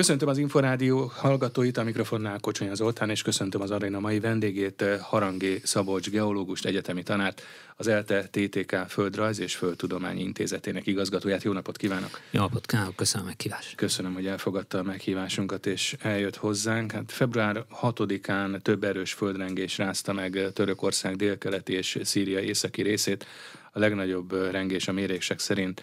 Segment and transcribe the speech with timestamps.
[0.00, 5.60] Köszöntöm az Inforádió hallgatóit, a mikrofonnál Kocsonya Zoltán, és köszöntöm az aréna mai vendégét, Harangé
[5.64, 7.42] Szabolcs geológust, egyetemi tanárt,
[7.76, 11.42] az ELTE TTK Földrajz és Földtudományi Intézetének igazgatóját.
[11.42, 12.20] Jó napot kívánok!
[12.30, 13.74] Jó napot kívánok, köszönöm a meghívást!
[13.74, 16.92] Köszönöm, hogy elfogadta a meghívásunkat, és eljött hozzánk.
[16.92, 23.26] Hát február 6-án több erős földrengés rázta meg Törökország délkeleti és Szíria északi részét.
[23.72, 25.82] A legnagyobb rengés a mérések szerint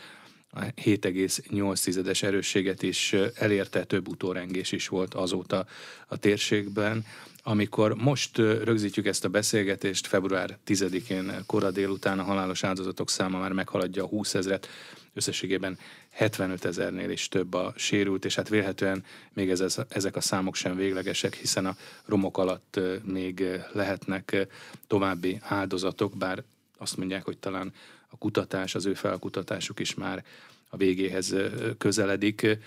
[0.59, 5.65] 7,8-es erősséget is elérte, több utórengés is volt azóta
[6.07, 7.05] a térségben.
[7.43, 13.51] Amikor most rögzítjük ezt a beszélgetést, február 10-én kora délután a halálos áldozatok száma már
[13.51, 14.67] meghaladja a 20 ezeret,
[15.13, 15.77] összességében
[16.09, 19.03] 75 ezernél is több a sérült, és hát vélhetően
[19.33, 23.43] még ez, ezek a számok sem véglegesek, hiszen a romok alatt még
[23.73, 24.47] lehetnek
[24.87, 26.43] további áldozatok, bár
[26.77, 27.73] azt mondják, hogy talán
[28.07, 30.25] a kutatás, az ő felkutatásuk is már
[30.69, 31.35] a végéhez
[31.77, 32.57] közeledik.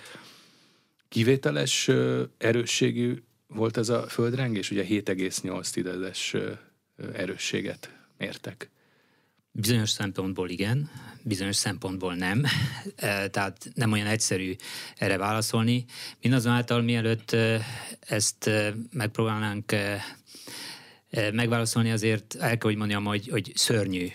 [1.09, 1.91] Kivételes
[2.39, 6.55] erősségű volt ez a földrengés, ugye 7,8-es
[7.13, 8.71] erősséget mértek.
[9.53, 10.91] Bizonyos szempontból igen,
[11.23, 12.45] bizonyos szempontból nem.
[13.31, 14.57] Tehát nem olyan egyszerű
[14.97, 15.85] erre válaszolni.
[16.23, 17.37] Mindazonáltal mielőtt
[18.01, 18.51] ezt
[18.93, 19.75] megpróbálnánk
[21.33, 24.09] megválaszolni azért el kell, hogy mondjam, hogy, hogy szörnyű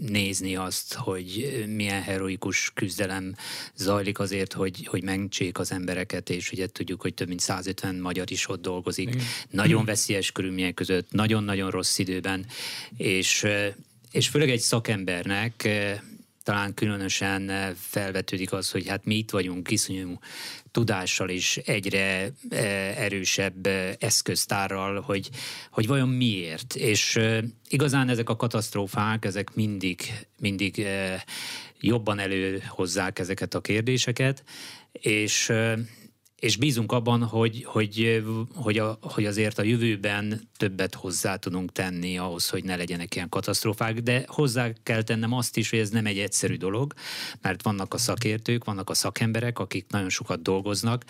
[0.00, 3.34] nézni azt, hogy milyen heroikus küzdelem
[3.76, 8.30] zajlik azért, hogy, hogy megcsék az embereket, és ugye tudjuk, hogy több mint 150 magyar
[8.30, 9.08] is ott dolgozik.
[9.08, 9.24] Igen.
[9.50, 12.46] Nagyon veszélyes körülmények között, nagyon-nagyon rossz időben,
[12.96, 13.46] és,
[14.10, 15.68] és főleg egy szakembernek
[16.42, 20.18] talán különösen felvetődik az, hogy hát mi itt vagyunk iszonyú
[20.70, 25.30] tudással és egyre eh, erősebb eh, eszköztárral, hogy,
[25.70, 26.74] hogy vajon miért.
[26.74, 30.00] És eh, igazán ezek a katasztrófák, ezek mindig,
[30.38, 30.86] mindig
[31.80, 34.44] jobban előhozzák ezeket a kérdéseket,
[34.92, 35.52] és
[36.40, 38.22] és bízunk abban, hogy, hogy,
[38.54, 43.28] hogy, a, hogy azért a jövőben többet hozzá tudunk tenni ahhoz, hogy ne legyenek ilyen
[43.28, 46.94] katasztrófák, de hozzá kell tennem azt is, hogy ez nem egy egyszerű dolog,
[47.40, 51.04] mert vannak a szakértők, vannak a szakemberek, akik nagyon sokat dolgoznak,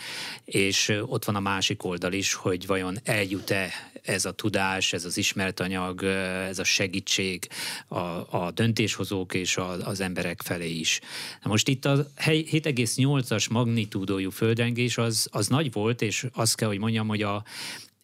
[0.45, 3.71] és ott van a másik oldal is, hogy vajon eljut-e
[4.03, 6.03] ez a tudás, ez az ismert anyag,
[6.49, 7.49] ez a segítség
[7.89, 11.01] a, a döntéshozók és a, az emberek felé is.
[11.43, 16.69] Na most itt a 7,8-as magnitúdójú földrengés az az, az nagy volt, és azt kell,
[16.69, 17.45] hogy mondjam, hogy a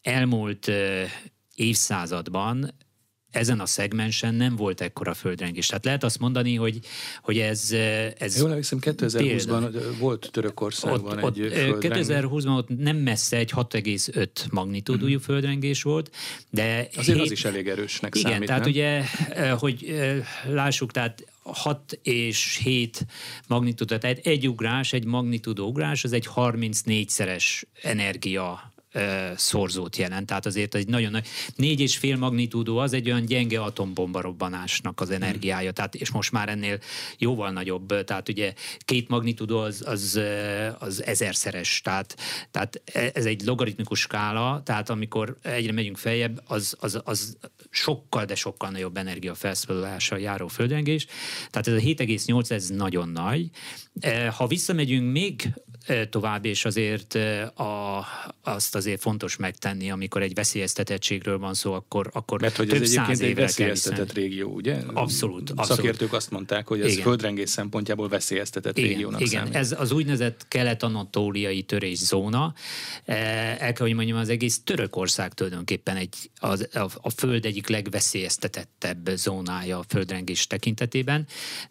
[0.01, 0.71] elmúlt
[1.55, 2.73] évszázadban
[3.31, 5.67] ezen a szegmensen nem volt ekkora földrengés.
[5.67, 6.79] Tehát lehet azt mondani, hogy,
[7.21, 7.71] hogy ez...
[8.17, 14.27] ez Jól emlékszem, 2020-ban volt Törökországban ott, egy ott, 2020-ban ott nem messze egy 6,5
[14.51, 15.21] magnitúdújú mm.
[15.21, 16.15] földrengés volt,
[16.49, 16.87] de...
[16.95, 18.71] Azért hét, az is elég erősnek igen, számít, tehát nem?
[18.71, 19.03] ugye,
[19.51, 19.95] hogy
[20.47, 23.05] lássuk, tehát 6 és 7
[23.47, 28.75] magnitúdó, tehát egy ugrás, egy magnitúdó ugrás, az egy 34-szeres energia
[29.35, 30.25] szorzót jelent.
[30.25, 35.01] Tehát azért egy nagyon nagy, négy és fél magnitúdó az egy olyan gyenge atombomba robbanásnak
[35.01, 36.79] az energiája, tehát, és most már ennél
[37.17, 40.19] jóval nagyobb, tehát ugye két magnitúdó az, az,
[40.79, 42.17] az ezerszeres, tehát,
[42.51, 47.37] tehát e, ez egy logaritmikus skála, tehát amikor egyre megyünk feljebb, az, az, az
[47.77, 51.05] sokkal, de sokkal nagyobb energia felszabbadulással járó földrengés.
[51.49, 53.49] Tehát ez a 7,8 ez nagyon nagy.
[54.37, 55.53] Ha visszamegyünk még
[56.09, 57.15] tovább, és azért
[57.55, 58.05] a,
[58.43, 62.91] azt azért fontos megtenni, amikor egy veszélyeztetettségről van szó, akkor, akkor Mert hogy több ez
[62.91, 64.75] egyébként egy veszélyeztetett régió, ugye?
[64.93, 65.65] Abszolút, abszolút.
[65.65, 67.03] Szakértők azt mondták, hogy ez igen.
[67.03, 69.55] földrengés szempontjából veszélyeztetett igen, régiónak Igen, számít.
[69.55, 72.53] ez az úgynevezett kelet-anatóliai törészóna.
[73.05, 79.09] El kell, hogy mondjam, az egész Törökország tulajdonképpen egy, az, a, a föld egyik legveszélyeztetettebb
[79.15, 81.25] zónája a földrengés tekintetében.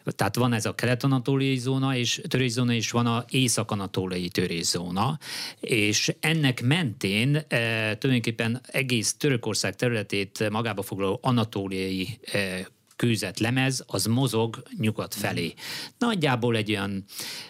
[0.05, 5.19] Tehát van ez a kelet-anatóliai zóna, és törészóna, és van a észak-anatóliai anatólai törészóna,
[5.59, 12.67] és ennek mentén e, tulajdonképpen egész Törökország területét magába foglaló anatóliai e,
[12.97, 15.53] kőzet lemez, az mozog nyugat felé.
[15.97, 17.03] Nagyjából egy olyan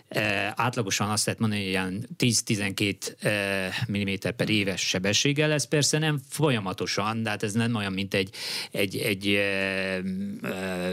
[0.07, 5.97] e, átlagosan azt lehet mondani, hogy ilyen 10-12 e, mm per éves sebességgel, ez persze
[5.97, 8.29] nem folyamatosan, de hát ez nem olyan, mint egy,
[8.71, 10.01] egy, egy e,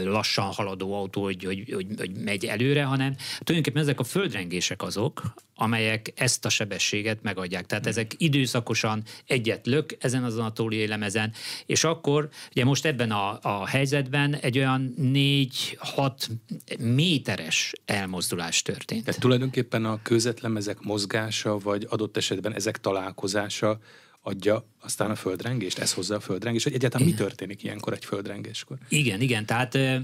[0.03, 5.33] lassan haladó autó, hogy, hogy, hogy, hogy megy előre, hanem tulajdonképpen ezek a földrengések azok,
[5.55, 7.65] amelyek ezt a sebességet megadják.
[7.65, 11.33] Tehát ezek időszakosan egyet lök ezen az anatóliai lemezen,
[11.65, 16.11] és akkor ugye most ebben a, a helyzetben egy olyan 4-6
[16.79, 19.05] méteres elmozdulás történt.
[19.05, 23.79] Tehát tulajdonképpen a közvetlemezek mozgása, vagy adott esetben ezek találkozása
[24.27, 28.77] adja aztán a földrengést, ez hozza a földrengést, hogy egyáltalán mi történik ilyenkor egy földrengéskor?
[28.89, 30.01] Igen, igen, tehát e,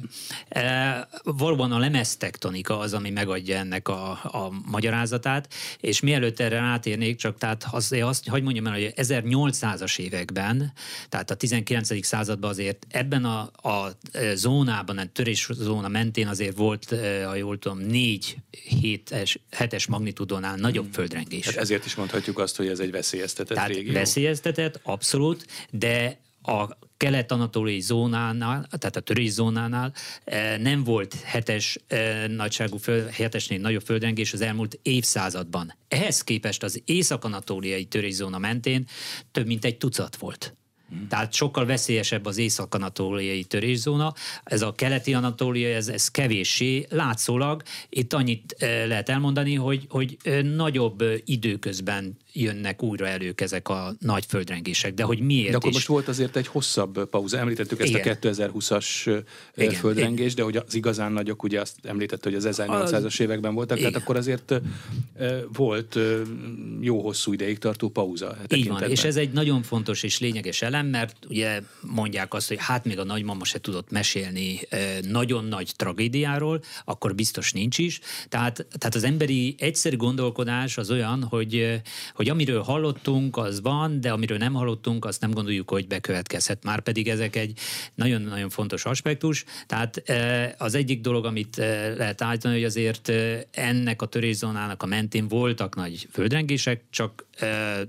[0.50, 7.16] e, valóban a lemeztektonika az, ami megadja ennek a, a magyarázatát, és mielőtt erre rátérnék,
[7.16, 10.74] csak tehát az, azt, hogy mondjam el, hogy 1800-as években,
[11.10, 12.06] tehát a 19.
[12.06, 13.40] században azért ebben a,
[13.70, 13.98] a
[14.34, 15.10] zónában, a
[15.54, 16.96] zóna mentén azért volt,
[17.26, 18.38] ha jól tudom, 4
[18.82, 20.94] 7-es, 7-es magnitudónál nagyobb hmm.
[20.94, 21.46] földrengés.
[21.46, 23.94] Tehát ezért is mondhatjuk azt, hogy ez egy veszélyeztetett tehát régió.
[24.14, 29.94] Veszélyeztetett, abszolút, de a kelet-anatóliai zónánál, tehát a törés zónánál
[30.24, 35.74] eh, nem volt hetes eh, nagyságú, föld, hetesnél nagyobb földrengés az elmúlt évszázadban.
[35.88, 38.86] Ehhez képest az észak-anatóliai zóna mentén
[39.32, 40.56] több mint egy tucat volt.
[41.10, 44.14] Tehát sokkal veszélyesebb az észak-anatóliai törészóna.
[44.44, 47.64] Ez a keleti anatólia, ez, ez kevéssé látszólag.
[47.90, 54.26] Itt annyit eh, lehet elmondani, hogy, hogy nagyobb időközben jönnek újra elők ezek a nagy
[54.28, 55.76] földrengések, de hogy miért De akkor is?
[55.76, 57.38] most volt azért egy hosszabb pauza.
[57.38, 58.18] Említettük ezt Igen.
[58.22, 59.22] a 2020-as
[59.56, 59.74] Igen.
[59.74, 63.92] földrengést, de hogy az igazán nagyok, ugye azt említett, hogy az 1800-as években voltak, Igen.
[63.92, 64.54] tehát akkor azért
[65.54, 66.00] volt
[66.80, 68.38] jó hosszú ideig tartó pauza.
[68.56, 72.58] Így van, és ez egy nagyon fontos és lényeges elem, mert ugye mondják azt, hogy
[72.60, 74.60] hát még a nagymama se tudott mesélni
[75.02, 78.00] nagyon nagy tragédiáról, akkor biztos nincs is.
[78.30, 81.82] Tehát, tehát az emberi egyszerű gondolkodás az olyan, hogy
[82.16, 86.64] hogy amiről hallottunk, az van, de amiről nem hallottunk, azt nem gondoljuk, hogy bekövetkezhet.
[86.64, 87.60] Már pedig ezek egy
[87.96, 89.46] nagyon-nagyon fontos aspektus.
[89.68, 94.84] Tehát e, az egyik dolog, amit e, lehet állítani, hogy azért e, ennek a törészónának
[94.84, 97.30] a mentén voltak nagy földrengések, csak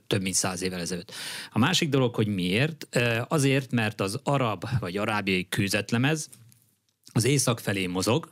[0.06, 1.12] több mint száz évvel ezelőtt.
[1.50, 2.88] A másik dolog, hogy miért?
[3.28, 6.28] Azért, mert az arab vagy arábiai kőzetlemez
[7.12, 8.28] az észak felé mozog,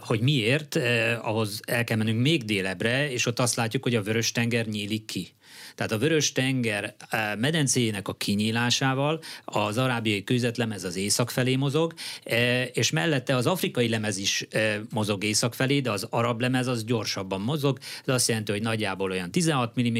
[0.00, 4.02] hogy miért, eh, ahhoz el kell mennünk még délebre, és ott azt látjuk, hogy a
[4.02, 5.28] Vörös-tenger nyílik ki.
[5.74, 12.68] Tehát a Vörös-tenger eh, medencéjének a kinyílásával az arábiai kőzetlemez az észak felé mozog, eh,
[12.72, 16.84] és mellette az afrikai lemez is eh, mozog észak felé, de az arab lemez az
[16.84, 17.78] gyorsabban mozog.
[18.06, 19.98] Ez azt jelenti, hogy nagyjából olyan 16 mm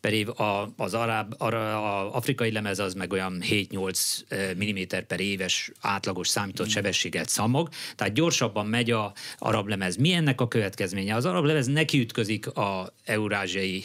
[0.00, 0.28] per év,
[0.76, 4.24] az arab, a afrikai lemez az meg olyan 7-8
[4.64, 6.70] mm per éves átlagos számított mm.
[6.70, 9.96] sebességet szamog, tehát gyorsabban megy a arab lemez.
[9.96, 11.14] Mi ennek a következménye?
[11.14, 13.84] Az arab lemez nekiütközik a eurázsiai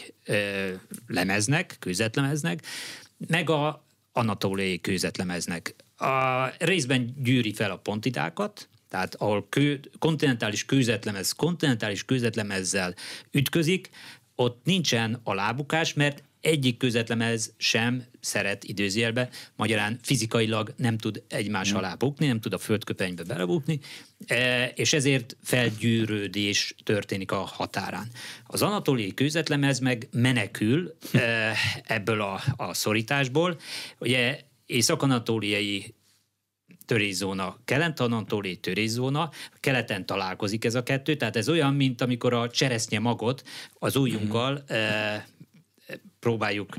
[1.14, 2.66] lemeznek, kőzetlemeznek,
[3.28, 5.76] meg a anatóliai kőzetlemeznek.
[5.98, 12.96] A részben gyűri fel a pontitákat, tehát ahol kő, kontinentális kőzetlemez kontinentális kőzetlemezzel
[13.32, 13.90] ütközik,
[14.36, 21.76] ott nincsen alábukás, mert egyik közvetlemez sem szeret időzélbe, magyarán fizikailag nem tud egymás mm.
[21.76, 23.80] alá bukni, nem tud a földköpenybe belebukni,
[24.26, 28.08] e, és ezért felgyűrődés történik a határán.
[28.46, 31.54] Az anatóliai kőzetlemez meg menekül e,
[31.84, 33.60] ebből a, a szorításból.
[34.00, 35.96] Ugye észak-anatóliai
[36.86, 39.30] törészóna, kelet-anatóliai törészóna,
[39.60, 43.44] keleten találkozik ez a kettő, tehát ez olyan, mint amikor a cseresznye magot
[43.74, 45.32] az ujjunkkal mm
[46.24, 46.76] próbáljuk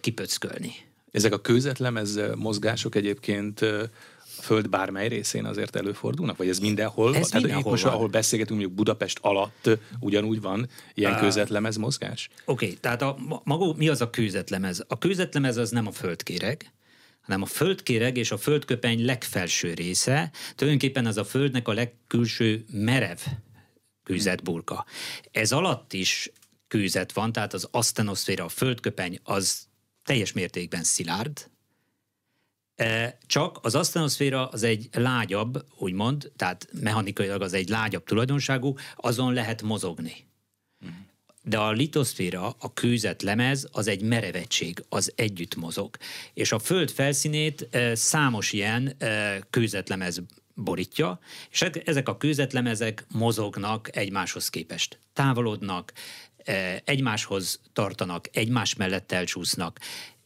[0.00, 0.74] kipöckölni.
[1.10, 6.36] Ezek a kőzetlemez mozgások egyébként a föld bármely részén azért előfordulnak?
[6.36, 7.16] Vagy ez mindenhol?
[7.16, 7.92] Ez Tehát mindenhol most, van.
[7.92, 12.28] ahol beszélgetünk, mondjuk Budapest alatt ugyanúgy van ilyen uh, kőzetlemez mozgás?
[12.44, 14.84] Oké, okay, tehát a, maga, mi az a kőzetlemez?
[14.88, 16.72] A kőzetlemez az nem a földkéreg,
[17.20, 23.18] hanem a földkéreg és a földköpeny legfelső része, tulajdonképpen az a földnek a legkülső merev
[24.02, 24.84] kőzetburka.
[25.30, 26.30] Ez alatt is
[26.68, 29.66] kőzet van, tehát az asztenoszféra, a földköpeny az
[30.04, 31.50] teljes mértékben szilárd,
[32.74, 39.32] e, csak az asztenoszféra az egy lágyabb, úgymond, tehát mechanikailag az egy lágyabb tulajdonságú, azon
[39.32, 40.24] lehet mozogni.
[41.42, 45.96] De a litoszféra, a kőzet lemez, az egy merevetség, az együtt mozog.
[46.34, 50.22] És a föld felszínét e, számos ilyen e, kőzetlemez
[50.54, 51.18] borítja,
[51.50, 54.98] és ezek a kőzetlemezek mozognak egymáshoz képest.
[55.12, 55.92] Távolodnak,
[56.84, 59.80] egymáshoz tartanak, egymás mellett elcsúsznak,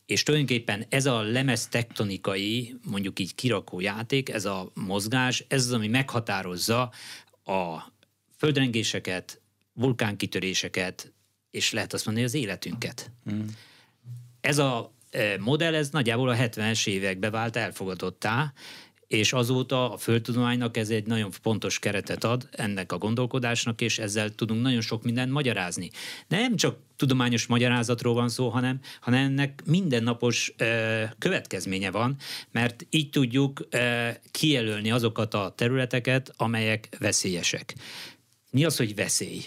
[0.07, 5.73] és tulajdonképpen ez a lemez tektonikai, mondjuk így kirakó játék, ez a mozgás, ez az,
[5.73, 6.93] ami meghatározza
[7.45, 7.93] a
[8.37, 9.41] földrengéseket,
[9.73, 11.13] vulkánkitöréseket,
[11.51, 13.11] és lehet azt mondani, az életünket.
[13.33, 13.47] Mm.
[14.41, 14.95] Ez a
[15.39, 18.53] modell, ez nagyjából a 70-es évekbe vált elfogadottá,
[19.11, 24.35] és azóta a földtudománynak ez egy nagyon pontos keretet ad ennek a gondolkodásnak, és ezzel
[24.35, 25.91] tudunk nagyon sok mindent magyarázni.
[26.29, 32.17] Nem csak tudományos magyarázatról van szó, hanem, hanem ennek mindennapos ö, következménye van,
[32.51, 37.75] mert így tudjuk ö, kijelölni azokat a területeket, amelyek veszélyesek.
[38.51, 39.43] Mi az, hogy veszély?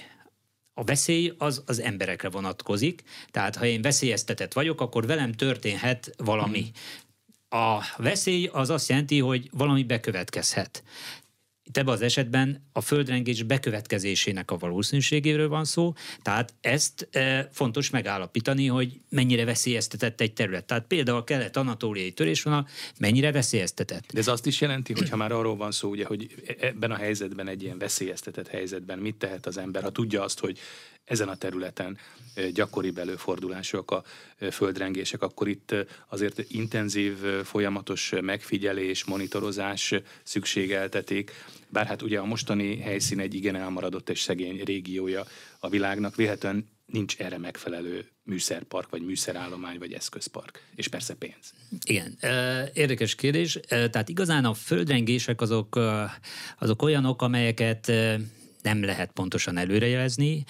[0.73, 6.71] A veszély az az emberekre vonatkozik, tehát ha én veszélyeztetett vagyok, akkor velem történhet valami.
[7.53, 10.83] A veszély az azt jelenti, hogy valami bekövetkezhet.
[11.63, 17.89] Itt ebben az esetben a földrengés bekövetkezésének a valószínűségéről van szó, tehát ezt e, fontos
[17.89, 20.65] megállapítani, hogy mennyire veszélyeztetett egy terület.
[20.65, 22.67] Tehát például a kelet-anatóliai törésvonal
[22.99, 24.11] mennyire veszélyeztetett.
[24.13, 26.91] De ez azt is jelenti, hogy ha már arról van szó, ugye, hogy e-, ebben
[26.91, 30.59] a helyzetben, egy ilyen veszélyeztetett helyzetben mit tehet az ember, ha tudja azt, hogy
[31.05, 31.97] ezen a területen
[32.53, 34.03] gyakoribb előfordulások a
[34.51, 35.75] földrengések, akkor itt
[36.07, 39.93] azért intenzív, folyamatos megfigyelés, monitorozás
[40.23, 41.31] szükségeltetik,
[41.69, 45.25] bár hát ugye a mostani helyszín egy igen elmaradott és szegény régiója
[45.59, 50.63] a világnak, véletlenül nincs erre megfelelő műszerpark, vagy műszerállomány, vagy eszközpark.
[50.75, 51.53] És persze pénz.
[51.85, 52.17] Igen,
[52.73, 53.59] érdekes kérdés.
[53.67, 55.79] Tehát igazán a földrengések azok,
[56.59, 57.91] azok olyanok, amelyeket
[58.61, 60.43] nem lehet pontosan előrejelezni,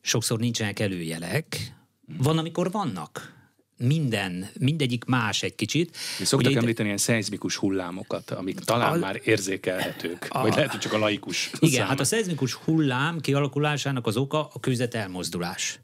[0.00, 1.74] sokszor nincsenek előjelek,
[2.18, 3.38] van, amikor vannak.
[3.76, 5.96] Minden, mindegyik más egy kicsit.
[6.18, 6.84] Mi szoktak Ugye említeni itt...
[6.84, 8.98] ilyen szeizmikus hullámokat, amik talán a...
[8.98, 10.40] már érzékelhetők, a...
[10.40, 11.88] vagy lehet, hogy csak a laikus Igen, száma.
[11.88, 15.80] hát a szeizmikus hullám kialakulásának az oka a kőzet elmozdulás.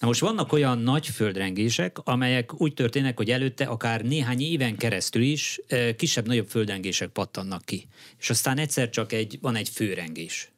[0.00, 5.22] Na most vannak olyan nagy földrengések, amelyek úgy történnek, hogy előtte akár néhány éven keresztül
[5.22, 5.60] is
[5.96, 7.88] kisebb-nagyobb földrengések pattannak ki.
[8.18, 10.50] És aztán egyszer csak egy, van egy főrengés.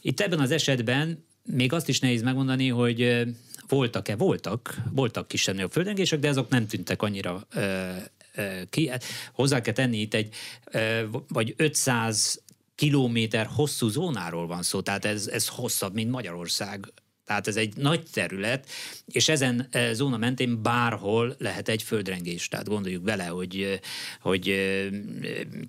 [0.00, 3.26] Itt ebben az esetben még azt is nehéz megmondani, hogy
[3.68, 7.90] voltak-e, voltak, voltak kisebb földrengések, de azok nem tűntek annyira ö,
[8.34, 8.90] ö, ki.
[9.32, 12.42] Hozzá kell tenni itt egy, ö, vagy 500
[12.74, 16.92] kilométer hosszú zónáról van szó, tehát ez, ez hosszabb, mint Magyarország
[17.28, 18.68] tehát ez egy nagy terület,
[19.06, 22.48] és ezen zóna mentén bárhol lehet egy földrengés.
[22.48, 23.80] Tehát gondoljuk bele, hogy,
[24.20, 24.46] hogy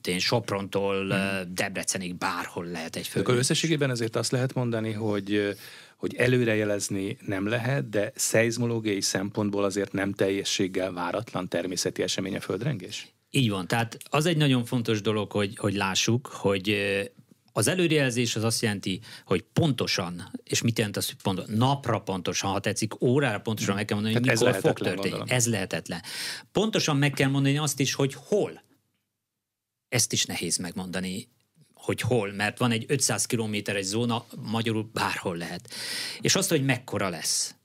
[0.03, 1.53] én Soprontól hmm.
[1.53, 3.21] Debrecenig bárhol lehet egy földrengés.
[3.21, 5.55] Akkor összességében ezért azt lehet mondani, hogy
[5.97, 13.07] hogy előrejelezni nem lehet, de szeizmológiai szempontból azért nem teljességgel váratlan természeti esemény a földrengés?
[13.29, 16.77] Így van, tehát az egy nagyon fontos dolog, hogy, hogy lássuk, hogy
[17.51, 22.51] az előrejelzés az azt jelenti, hogy pontosan, és mit jelent az, hogy pontosan, napra pontosan,
[22.51, 24.99] ha tetszik, órára pontosan meg kell mondani, hogy mikor fog történni.
[24.99, 25.27] Gondolom.
[25.29, 26.01] Ez lehetetlen.
[26.51, 28.63] Pontosan meg kell mondani azt is, hogy hol.
[29.87, 31.27] Ezt is nehéz megmondani
[31.73, 35.73] hogy hol, mert van egy 500 kilométeres zóna, magyarul bárhol lehet.
[36.21, 37.55] És azt, hogy mekkora lesz.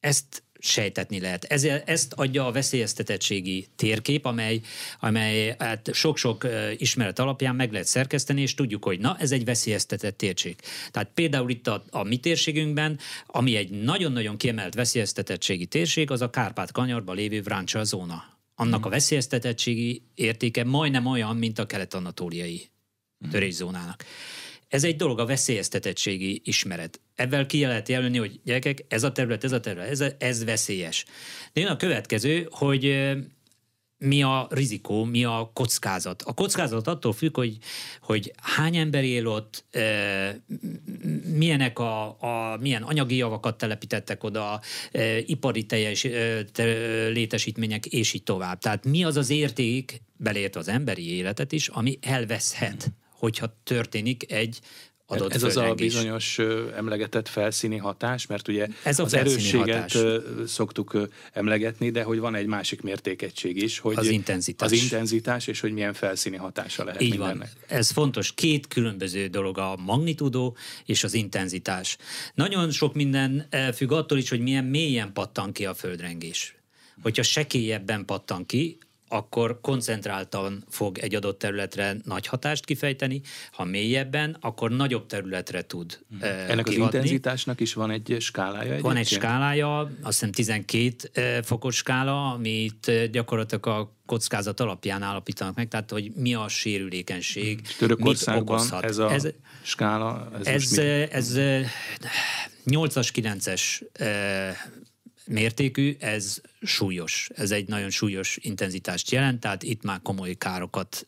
[0.00, 1.44] Ezt sejtetni lehet.
[1.44, 4.60] Ez, ezt adja a veszélyeztetettségi térkép, amely,
[5.00, 10.16] amely hát sok-sok ismeret alapján meg lehet szerkeszteni, és tudjuk, hogy na, ez egy veszélyeztetett
[10.16, 10.56] térség.
[10.90, 16.30] Tehát például itt a, a mi térségünkben, ami egy nagyon-nagyon kiemelt veszélyeztetettségi térség, az a
[16.30, 18.38] Kárpát-kanyarban lévő Vráncsa zóna.
[18.54, 18.86] Annak hmm.
[18.86, 22.70] a veszélyeztetettségi értéke majdnem olyan, mint a kelet-anatóliai
[23.18, 23.30] hmm.
[23.30, 24.04] törészónának.
[24.70, 27.00] Ez egy dolog, a veszélyeztetettségi ismeret.
[27.14, 31.04] Ebben ki lehet jelölni, hogy gyerekek, ez a terület, ez a terület, ez, ez veszélyes.
[31.52, 33.14] De jön a következő, hogy
[33.98, 36.22] mi a rizikó, mi a kockázat.
[36.22, 37.58] A kockázat attól függ, hogy,
[38.00, 40.40] hogy hány ember él ott, e,
[41.34, 44.60] milyenek a, a, milyen anyagi javakat telepítettek oda,
[44.92, 46.64] e, ipari teljes e, te,
[47.08, 48.58] létesítmények, és így tovább.
[48.58, 54.60] Tehát mi az az érték, beleértve az emberi életet is, ami elveszhet hogyha történik egy
[55.06, 56.38] adott Ez az a bizonyos
[56.76, 60.22] emlegetett felszíni hatás, mert ugye Ez a az erősséget hatás.
[60.46, 64.72] szoktuk emlegetni, de hogy van egy másik mértékegység is, hogy az intenzitás.
[64.72, 67.52] Az intenzitás, és hogy milyen felszíni hatása lehet Így mindennek.
[67.68, 67.78] Van.
[67.78, 68.34] Ez fontos.
[68.34, 71.96] Két különböző dolog a magnitudó és az intenzitás.
[72.34, 76.54] Nagyon sok minden függ attól is, hogy milyen mélyen pattan ki a földrengés.
[77.02, 78.78] Hogyha sekélyebben pattan ki,
[79.12, 83.20] akkor koncentráltan fog egy adott területre nagy hatást kifejteni,
[83.52, 86.18] ha mélyebben, akkor nagyobb területre tud hmm.
[86.22, 86.68] Ennek kihatni.
[86.68, 88.60] az intenzitásnak is van egy skálája?
[88.60, 88.82] Egyébként?
[88.82, 95.68] Van egy skálája, azt hiszem 12 fokos skála, amit gyakorlatilag a kockázat alapján állapítanak meg,
[95.68, 98.84] tehát hogy mi a sérülékenység, Törökországban mit okozhat.
[98.84, 99.28] ez a ez,
[99.62, 100.30] skála?
[100.44, 100.78] Ez, ez,
[101.10, 101.34] ez
[102.66, 103.82] 8-as, 9-es
[105.30, 107.30] mértékű, ez súlyos.
[107.34, 111.06] Ez egy nagyon súlyos intenzitást jelent, tehát itt már komoly károkat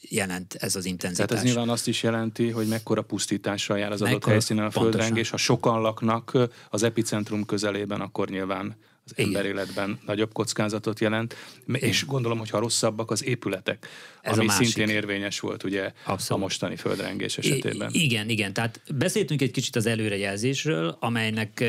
[0.00, 1.26] jelent ez az intenzitás.
[1.26, 5.30] Tehát ez nyilván azt is jelenti, hogy mekkora pusztítással jár az adott helyszínen a földrengés.
[5.30, 6.38] Ha sokan laknak
[6.70, 8.76] az epicentrum közelében, akkor nyilván
[9.06, 11.36] az ember életben nagyobb kockázatot jelent,
[11.68, 11.88] Igen.
[11.88, 13.86] és gondolom, hogy ha rosszabbak az épületek,
[14.22, 16.42] Ez ami szintén érvényes volt ugye Abszolút.
[16.42, 17.90] a mostani földrengés esetében.
[17.92, 21.64] I- igen, igen, tehát beszéltünk egy kicsit az előrejelzésről, amelynek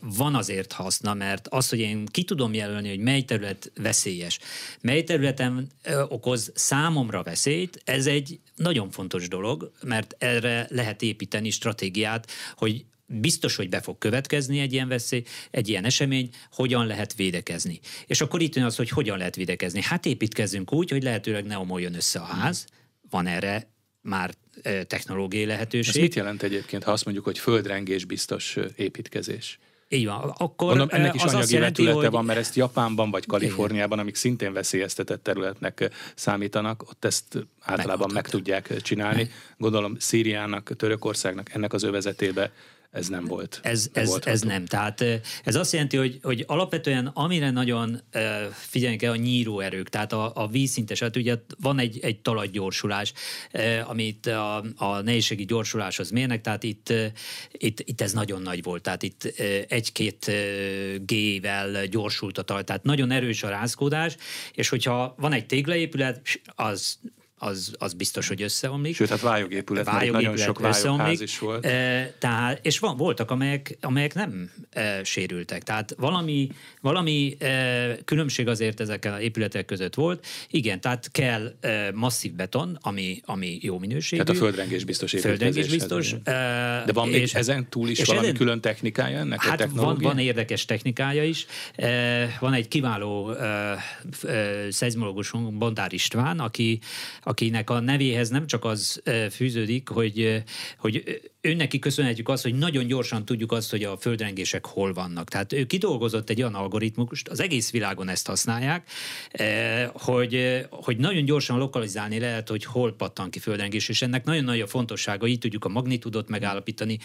[0.00, 4.38] van azért haszna, mert az, hogy én ki tudom jelölni, hogy mely terület veszélyes,
[4.80, 5.66] mely területen
[6.08, 13.56] okoz számomra veszélyt, ez egy nagyon fontos dolog, mert erre lehet építeni stratégiát, hogy biztos,
[13.56, 17.80] hogy be fog következni egy ilyen veszély, egy ilyen esemény, hogyan lehet védekezni.
[18.06, 19.82] És akkor itt jön az, hogy hogyan lehet védekezni.
[19.82, 22.66] Hát építkezzünk úgy, hogy lehetőleg ne omoljon össze a ház,
[23.10, 24.34] van erre már
[24.86, 25.94] technológiai lehetőség.
[25.94, 29.58] Ez mit jelent egyébként, ha azt mondjuk, hogy földrengés biztos építkezés?
[29.88, 30.34] Így van.
[30.36, 32.10] Akkor Mondom, ennek is anyagi jelenti, vetülete hogy...
[32.10, 38.28] van, mert ezt Japánban vagy Kaliforniában, amik szintén veszélyeztetett területnek számítanak, ott ezt általában meg
[38.28, 39.30] tudják csinálni.
[39.56, 42.52] Gondolom Szíriának, Törökországnak ennek az övezetébe
[42.94, 43.60] ez nem volt.
[43.62, 44.66] Ez, ez, volt ez nem.
[44.66, 45.04] Tehát
[45.44, 48.00] ez azt jelenti, hogy, hogy alapvetően amire nagyon
[48.50, 53.12] figyelni kell a nyíróerők, tehát a, a vízszintes, hát ugye van egy, egy talajgyorsulás,
[53.86, 56.92] amit a, a nehézségi gyorsuláshoz mérnek, tehát itt,
[57.52, 59.24] itt, itt ez nagyon nagy volt, tehát itt
[59.68, 60.30] egy-két
[61.06, 64.16] G-vel gyorsult a talaj, tehát nagyon erős a rázkódás,
[64.52, 66.20] és hogyha van egy téglaépület,
[66.54, 66.98] az
[67.44, 68.94] az, az biztos, hogy összeomlik.
[68.94, 71.66] Sőt, hát vályogépület, vályogépület nagyon sok vályogház is volt.
[71.66, 75.62] E, tehát, és van, voltak, amelyek, amelyek nem e, sérültek.
[75.62, 76.48] Tehát valami,
[76.80, 80.26] valami e, különbség azért ezek az épületek között volt.
[80.50, 84.22] Igen, tehát kell e, masszív beton, ami, ami jó minőségű.
[84.22, 86.12] Tehát a földrengés biztos Földrengés biztos.
[86.12, 86.32] E,
[86.86, 89.98] De van még és, ezen túl is valami ezen, külön technikája ennek hát a van,
[90.00, 91.46] van érdekes technikája is.
[91.76, 96.78] E, van egy kiváló e, e, szeizmológusunk, Bondár István, aki,
[97.34, 100.42] akinek a nevéhez nem csak az fűződik, hogy,
[100.78, 105.28] hogy neki köszönhetjük azt, hogy nagyon gyorsan tudjuk azt, hogy a földrengések hol vannak.
[105.28, 108.90] Tehát ő kidolgozott egy olyan algoritmust, az egész világon ezt használják,
[109.92, 114.60] hogy, hogy nagyon gyorsan lokalizálni lehet, hogy hol pattan ki földrengés, és ennek nagyon nagy
[114.60, 116.98] a fontossága, így tudjuk a magnitudot megállapítani,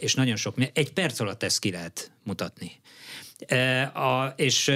[0.00, 2.72] és nagyon sok, egy perc alatt ezt ki lehet mutatni.
[3.94, 4.72] A, és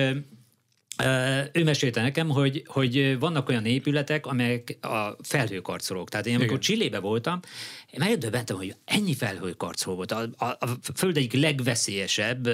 [1.53, 6.09] ő mesélte nekem, hogy, hogy vannak olyan épületek, amelyek a felhőkarcolók.
[6.09, 7.41] Tehát én amikor Csillébe voltam,
[7.91, 10.13] én megdöbbentem, hogy ennyi felhőkarcoló volt.
[10.13, 12.49] A, a, a föld egyik legveszélyesebb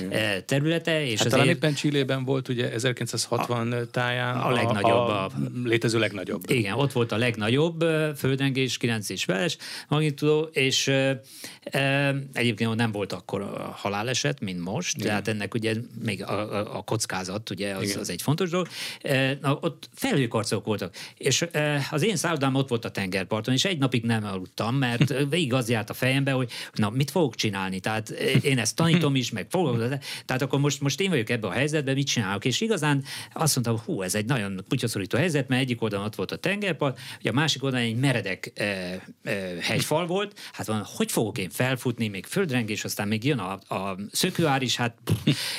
[0.00, 0.44] Igen.
[0.46, 1.04] területe.
[1.04, 5.08] És hát azért, talán éppen Csillében volt ugye 1960 a, táján a, a legnagyobb.
[5.08, 5.30] A, a
[5.64, 6.50] létező legnagyobb.
[6.50, 7.84] Igen, ott volt a legnagyobb
[8.16, 9.56] földrengés, 9 és feles
[9.88, 15.08] magnitudó, és e, egyébként nem volt akkor a haláleset, mint most, Igen.
[15.08, 18.68] tehát ennek ugye még a, a, a kockázat, ugye az, az egy fontos dolog.
[19.02, 23.64] E, na, ott felhőkarcolók voltak, és e, az én szállodám ott volt a tengerparton, és
[23.64, 27.80] egy napig nem aludtam, mert végig az járt a fejembe, hogy na, mit fogok csinálni?
[27.80, 28.10] Tehát
[28.42, 29.78] én ezt tanítom is, meg fogok,
[30.24, 32.44] tehát akkor most, most én vagyok ebben a helyzetben, mit csinálok?
[32.44, 36.32] És igazán azt mondtam, hú, ez egy nagyon kutyaszorító helyzet, mert egyik oldalon ott volt
[36.32, 41.12] a tengerpart, ugye a másik oldalon egy meredek e, e, hegyfal volt, hát van, hogy
[41.12, 44.96] fogok én felfutni, még földrengés, aztán még jön a, a szökőár is, hát,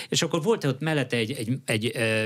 [0.10, 1.86] és akkor volt ott mellette egy, egy, egy,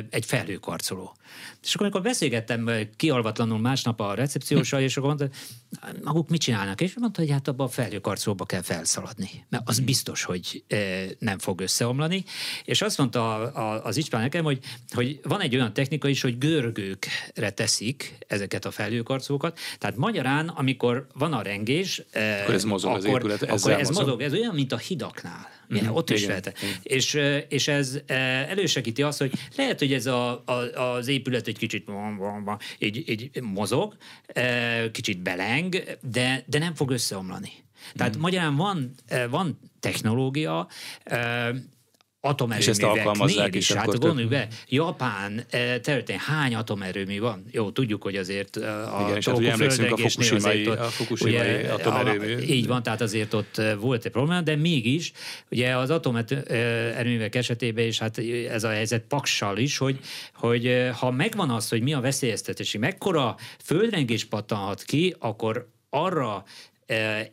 [0.09, 1.15] egy felhőkarcoló.
[1.63, 5.37] És akkor, amikor beszélgettem kialvatlanul másnap a recepciósal, és akkor mondta,
[6.03, 6.81] maguk mit csinálnak?
[6.81, 9.29] És mondta, hogy hát abba a felhőkarcolóba kell felszaladni.
[9.49, 9.85] Mert az mhm.
[9.85, 10.63] biztos, hogy
[11.19, 12.23] nem fog összeomlani.
[12.63, 13.51] És azt mondta
[13.83, 14.59] az Ispán nekem, hogy,
[14.89, 19.59] hogy van egy olyan technika is, hogy görgőkre teszik ezeket a felhőkarcolókat.
[19.77, 22.03] Tehát magyarán, amikor van a rengés,
[22.41, 24.03] akkor ez mozog akkor, az épület, akkor ez mozog.
[24.03, 24.21] mozog.
[24.21, 25.47] Ez olyan, mint a hidaknál.
[25.73, 25.95] Mm-hmm.
[25.95, 26.57] Ott is lehet.
[26.83, 27.99] És, és ez
[28.47, 31.89] elősegíti azt, hogy lehet, hogy ez a, a, az épület egy kicsit
[32.79, 33.95] így, így mozog,
[34.91, 37.51] kicsit beleng, de, de nem fog összeomlani.
[37.93, 38.19] Tehát mm.
[38.19, 38.93] magyarán van,
[39.29, 40.67] van technológia,
[42.25, 42.75] atomerőművek.
[42.75, 43.71] És ezt alkalmazzák is.
[43.71, 47.45] Hát gondoljuk be, Japán eh, területén hány atomerőmű van?
[47.51, 51.39] Jó, tudjuk, hogy azért eh, a Igen, és hát ugye emlékszünk a Fukushima-i, a Fukushima
[51.73, 52.35] atomerőmű.
[52.35, 55.11] A, így van, tehát azért ott eh, volt egy probléma, de mégis
[55.51, 59.99] ugye az atomerőművek esetében is hát ez a helyzet paksal is, hogy,
[60.33, 66.43] hogy ha megvan az, hogy mi a veszélyeztetési, mekkora földrengés pattanhat ki, akkor arra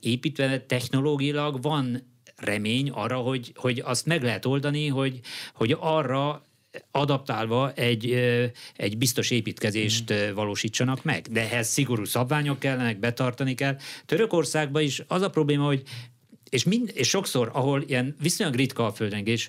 [0.01, 2.12] építve technológilag van
[2.45, 5.21] remény arra, hogy, hogy azt meg lehet oldani, hogy,
[5.55, 6.47] hogy arra
[6.91, 8.11] adaptálva egy,
[8.77, 10.35] egy biztos építkezést mm.
[10.35, 11.27] valósítsanak meg.
[11.31, 13.77] De ehhez szigorú szabványok kellenek, betartani kell.
[14.07, 15.83] Törökországban is az a probléma, hogy
[16.51, 19.49] és, mind, és sokszor, ahol ilyen viszonylag ritka a földrengés,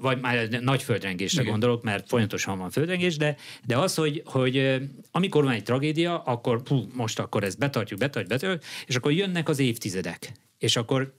[0.00, 1.52] vagy már nagy földrengésre Igen.
[1.52, 6.62] gondolok, mert folyamatosan van földrengés, de, de az, hogy, hogy amikor van egy tragédia, akkor
[6.66, 10.32] hú, most akkor ezt betartjuk, betartjuk, betartjuk, és akkor jönnek az évtizedek.
[10.58, 11.14] És akkor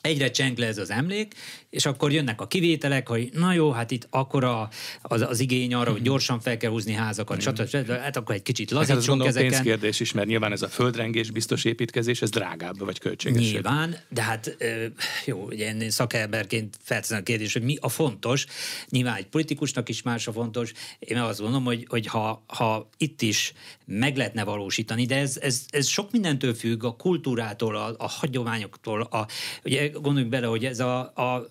[0.00, 1.34] egyre cseng le ez az emlék,
[1.70, 4.68] és akkor jönnek a kivételek, hogy na jó, hát itt akkora
[5.02, 7.90] az, az igény arra, hogy gyorsan fel kell húzni házakat, stb.
[7.90, 9.48] Hát akkor egy kicsit lazítsunk hát ezeken.
[9.48, 13.52] pénzkérdés is, mert nyilván ez a földrengés, biztos építkezés, ez drágább vagy költségesebb.
[13.52, 14.56] Nyilván, de hát
[15.24, 18.46] jó, ugye én szakemberként felteszem a kérdés, hogy mi a fontos.
[18.88, 20.72] Nyilván egy politikusnak is más a fontos.
[20.98, 23.52] Én azt gondolom, hogy, hogy ha, ha itt is
[23.86, 29.00] meg lehetne valósítani, de ez, ez, ez sok mindentől függ, a kultúrától, a, a hagyományoktól,
[29.00, 29.26] a,
[29.64, 31.50] ugye gondoljunk bele, hogy ez a, a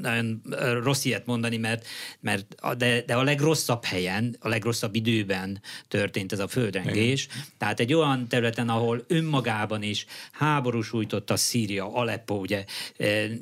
[0.00, 0.42] nagyon
[0.82, 1.86] rossz ilyet mondani, mert,
[2.20, 7.24] mert de, de a legrosszabb helyen, a legrosszabb időben történt ez a földrengés.
[7.24, 7.44] Igen.
[7.58, 10.92] Tehát egy olyan területen, ahol önmagában is háborús
[11.26, 12.64] a Szíria, Aleppo, ugye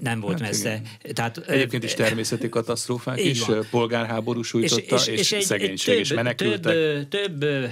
[0.00, 0.80] nem volt hát messze.
[1.12, 3.66] Tehát, Egyébként is természeti katasztrófák is, van.
[3.70, 6.74] polgárháború sújtotta, és, és, és, és egy, szegénység, egy több, és menekültek.
[7.08, 7.70] Több, több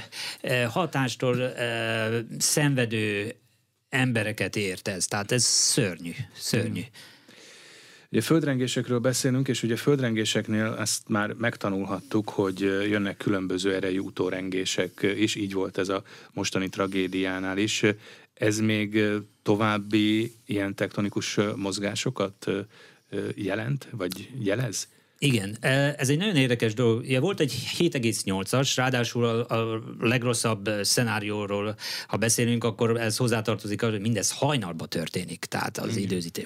[0.69, 1.53] hatástól
[2.39, 3.35] szenvedő
[3.89, 5.07] embereket ért ez.
[5.07, 6.83] Tehát ez szörnyű, szörnyű.
[8.11, 15.35] Ugye földrengésekről beszélünk, és ugye földrengéseknél ezt már megtanulhattuk, hogy jönnek különböző erejű utórengések, és
[15.35, 17.83] így volt ez a mostani tragédiánál is.
[18.35, 19.03] Ez még
[19.43, 22.47] további ilyen tektonikus mozgásokat
[23.35, 24.89] jelent, vagy jelez?
[25.21, 27.09] Igen, e, ez egy nagyon érdekes dolog.
[27.09, 31.77] Ja, volt egy 7,8-as, ráadásul a, a legrosszabb szenárióról,
[32.07, 36.45] ha beszélünk, akkor ez hozzátartozik, hogy mindez hajnalba történik, tehát az időzítés.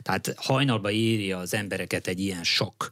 [0.00, 2.90] Tehát hajnalba éri az embereket egy ilyen sok.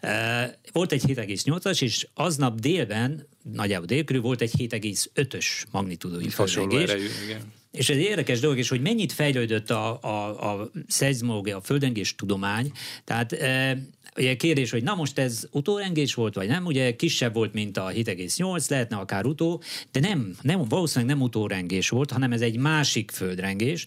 [0.00, 6.90] E, volt egy 7,8-as, és aznap délben, nagyjából délkörül volt egy 7,5-ös magnitudói földrengés.
[7.70, 12.14] És ez egy érdekes dolog, és hogy mennyit fejlődött a, a, a szeizmológia, a földrengés
[12.14, 12.72] tudomány.
[13.04, 13.78] Tehát e,
[14.16, 17.90] Ugye kérdés, hogy na most ez utórengés volt, vagy nem, ugye kisebb volt, mint a
[17.90, 23.10] 7,8, lehetne akár utó, de nem, nem valószínűleg nem utórengés volt, hanem ez egy másik
[23.10, 23.86] földrengés.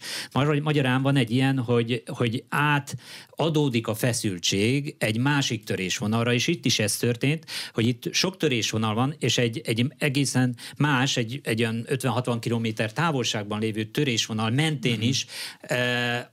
[0.61, 2.95] Magyarán van egy ilyen, hogy, hogy át
[3.29, 8.93] adódik a feszültség egy másik törésvonalra, és itt is ez történt, hogy itt sok törésvonal
[8.93, 14.97] van, és egy, egy egészen más, egy, egy olyan 50-60 kilométer távolságban lévő törésvonal mentén
[14.97, 15.07] mm-hmm.
[15.07, 15.25] is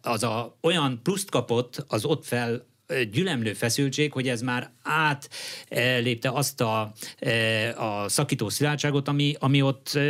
[0.02, 2.68] az a, olyan pluszt kapott az ott fel
[3.12, 9.94] gyülemlő feszültség, hogy ez már átlépte azt a, e, a szakító szilárdságot, ami, ami ott
[9.94, 10.00] e,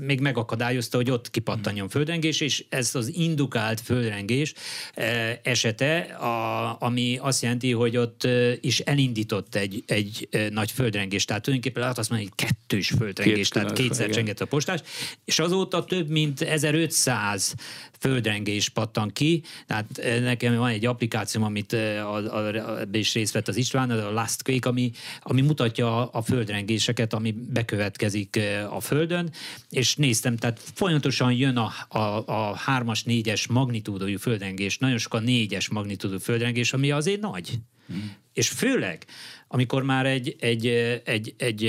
[0.00, 4.54] még megakadályozta, hogy ott kipattanjon földrengés, és ez az indukált földrengés
[4.94, 8.28] e, esete, a, ami azt jelenti, hogy ott
[8.60, 11.24] is elindított egy, egy nagy földrengés.
[11.24, 14.80] Tehát tulajdonképpen lehet azt mondani, hogy kettős földrengés, Két tehát kétszer csengett a postás,
[15.24, 17.54] és azóta több mint 1500
[17.98, 19.42] földrengés pattan ki.
[19.66, 24.42] Tehát nekem van egy applikációm, amit a ebbe is részt vett az István, a Last
[24.42, 29.30] Quake, ami, ami mutatja a földrengéseket, ami bekövetkezik a Földön,
[29.70, 35.20] és néztem, tehát folyamatosan jön a, a, a hármas, négyes magnitúdójú földrengés, nagyon sok a
[35.20, 37.58] négyes magnitúdó földrengés, ami azért nagy.
[37.86, 38.14] Hmm.
[38.32, 39.04] És főleg
[39.48, 40.66] amikor már egy, egy,
[41.04, 41.64] egy, egy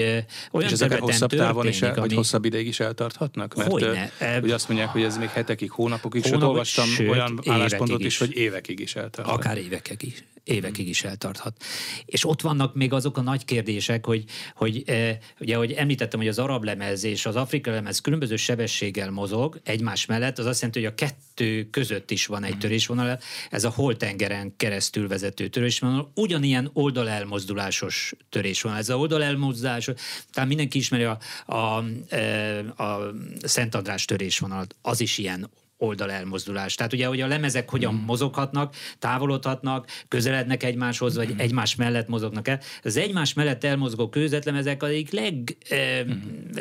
[0.52, 2.00] olyan És ezek hosszabb távon is, el, ami...
[2.00, 3.56] vagy hosszabb ideig is eltarthatnak?
[3.56, 4.12] Mert Hogyne.
[4.40, 8.06] Hogy azt mondják, hogy ez még hetekig, hónapokig, Hónap, sőt olvastam sőt, olyan álláspontot is,
[8.06, 9.36] is, hogy évekig is eltarthat.
[9.36, 11.64] Akár évekig is évekig is eltarthat.
[12.06, 14.24] És ott vannak még azok a nagy kérdések, hogy,
[14.56, 19.12] hogy e, ugye, hogy említettem, hogy az arab lemez és az afrikai lemez különböző sebességgel
[19.12, 22.60] mozog egymás mellett, az azt jelenti, hogy a kettő között is van egy mhm.
[22.60, 28.78] törésvonal, ez a holtengeren keresztül vezető törésvonal, ugyanilyen oldalelmozdulásos törésvonal.
[28.78, 29.90] Ez a oldalelmozdulás,
[30.32, 36.12] tehát mindenki ismeri a, a, a, e, a Szent András törésvonalat, az is ilyen oldal
[36.12, 36.76] elmozdulás.
[36.76, 38.06] Tehát ugye, hogy a lemezek hogyan mm.
[38.06, 41.38] mozoghatnak, távolodhatnak, közelednek egymáshoz, vagy mm.
[41.38, 42.60] egymás mellett mozognak el.
[42.84, 46.12] Az egymás mellett elmozgó kőzetlemezek az egyik leg, eh, mm.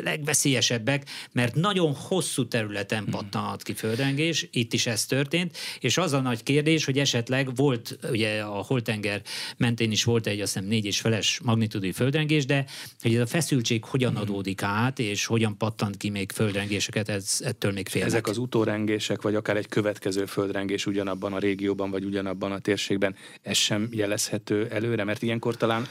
[0.03, 3.11] legveszélyesebbek, mert nagyon hosszú területen mm.
[3.11, 7.97] pattanhat ki földrengés, itt is ez történt, és az a nagy kérdés, hogy esetleg volt,
[8.11, 9.21] ugye a Holtenger
[9.57, 12.65] mentén is volt egy azt hiszem négy és feles magnitudú földrengés, de
[13.01, 14.15] hogy ez a feszültség hogyan mm.
[14.15, 18.11] adódik át, és hogyan pattant ki még földrengéseket, ez, ettől még félnek.
[18.11, 22.59] Ezek az utórengés földrengések, vagy akár egy következő földrengés ugyanabban a régióban, vagy ugyanabban a
[22.59, 25.85] térségben, ez sem jelezhető előre, mert ilyenkor talán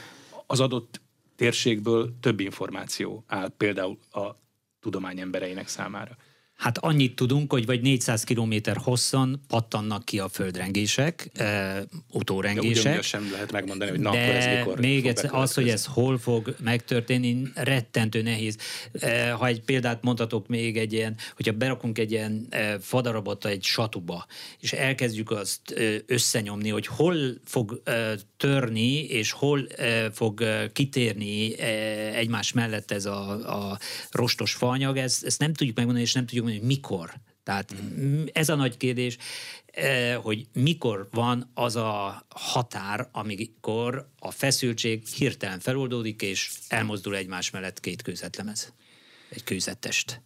[0.47, 1.01] az adott
[1.35, 4.35] térségből több információ áll például a
[4.79, 6.17] tudomány embereinek számára.
[6.57, 12.95] Hát annyit tudunk, hogy vagy 400 km hosszan pattannak ki a földrengések, e, utórengések.
[12.95, 15.85] De sem lehet megmondani, hogy na, de akkor ez mikor még egyszer, az, hogy ez
[15.85, 18.57] hol fog megtörténni, rettentő nehéz.
[18.99, 23.63] E, ha egy példát mondhatok még egy ilyen, hogyha berakunk egy ilyen e, fadarabot egy
[23.63, 24.25] satuba,
[24.59, 30.71] és elkezdjük azt e, összenyomni, hogy hol fog e, törni, és hol e, fog e,
[30.71, 31.67] kitérni e,
[32.13, 33.29] egymás mellett ez a,
[33.71, 33.79] a
[34.11, 37.13] rostos faanyag, ezt, ezt nem tudjuk megmondani, és nem tudjuk mondani, hogy mikor.
[37.43, 38.23] Tehát mm.
[38.33, 39.17] ez a nagy kérdés,
[39.65, 47.49] eh, hogy mikor van az a határ, amikor a feszültség hirtelen feloldódik, és elmozdul egymás
[47.49, 48.73] mellett két kőzetlemez,
[49.29, 50.21] egy kőzettest.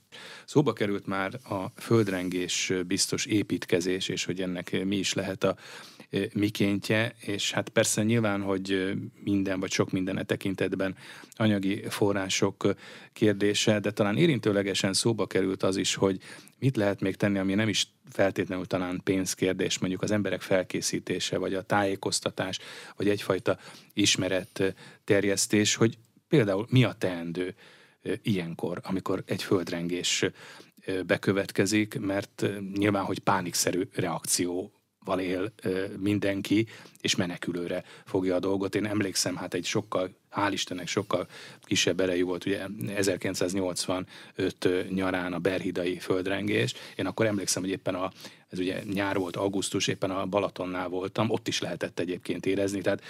[0.46, 5.56] Szóba került már a földrengés biztos építkezés, és hogy ennek mi is lehet a
[6.34, 8.94] mikéntje, és hát persze nyilván, hogy
[9.24, 10.96] minden vagy sok minden e tekintetben
[11.36, 12.76] anyagi források
[13.14, 16.20] kérdése, de talán érintőlegesen szóba került az is, hogy
[16.60, 21.54] mit lehet még tenni, ami nem is feltétlenül talán pénzkérdés, mondjuk az emberek felkészítése, vagy
[21.54, 22.60] a tájékoztatás,
[22.96, 23.58] vagy egyfajta
[23.94, 25.98] ismeret terjesztés, hogy
[26.28, 27.56] például mi a teendő
[28.22, 30.26] ilyenkor, amikor egy földrengés
[31.06, 35.52] bekövetkezik, mert nyilván, hogy pánikszerű reakció val él
[35.98, 36.68] mindenki,
[37.02, 38.76] és menekülőre fogja a dolgot.
[38.76, 41.28] Én emlékszem, hát egy sokkal, hál' Istennek sokkal
[41.64, 44.08] kisebb erejű volt, ugye 1985
[44.90, 46.74] nyarán a Berhidai földrengés.
[46.96, 48.12] Én akkor emlékszem, hogy éppen a,
[48.50, 53.04] ez ugye nyár volt, augusztus, éppen a Balatonnál voltam, ott is lehetett egyébként érezni, tehát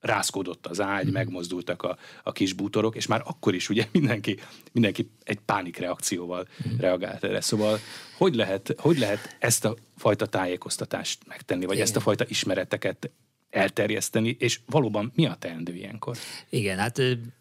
[0.00, 1.12] rászkódott az ágy, mm.
[1.12, 4.38] megmozdultak a, a kis bútorok, és már akkor is ugye mindenki,
[4.72, 6.78] mindenki egy pánikreakcióval mm.
[6.78, 7.40] reagált erre.
[7.40, 7.78] Szóval
[8.16, 11.86] hogy lehet, hogy lehet ezt a fajta tájékoztatást megtenni, vagy Igen.
[11.86, 13.10] ezt a fajta ismereteket
[13.50, 16.16] elterjeszteni, és valóban mi a teendő ilyenkor?
[16.48, 17.00] Igen, hát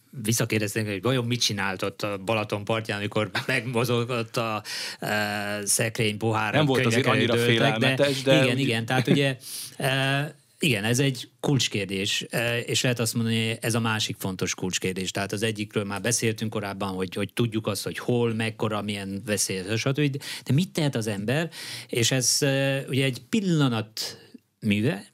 [0.10, 4.64] visszakérdezték, hogy vajon mit csinált ott a Balaton partján, amikor megmozogott a
[5.00, 6.54] e, szekrény pohár.
[6.54, 8.32] Nem volt azért annyira dőltek, félelmetes, de...
[8.32, 8.62] de igen, úgy...
[8.62, 9.38] igen, tehát ugye
[9.78, 15.12] e, igen, ez egy kulcskérdés, e, és lehet azt mondani, ez a másik fontos kulcskérdés.
[15.12, 19.80] Tehát az egyikről már beszéltünk korábban, hogy, hogy tudjuk azt, hogy hol, mekkora, milyen veszélyes,
[19.80, 20.24] stb.
[20.44, 21.50] De mit tehet az ember?
[21.88, 24.18] És ez e, ugye egy pillanat
[24.60, 25.06] műve,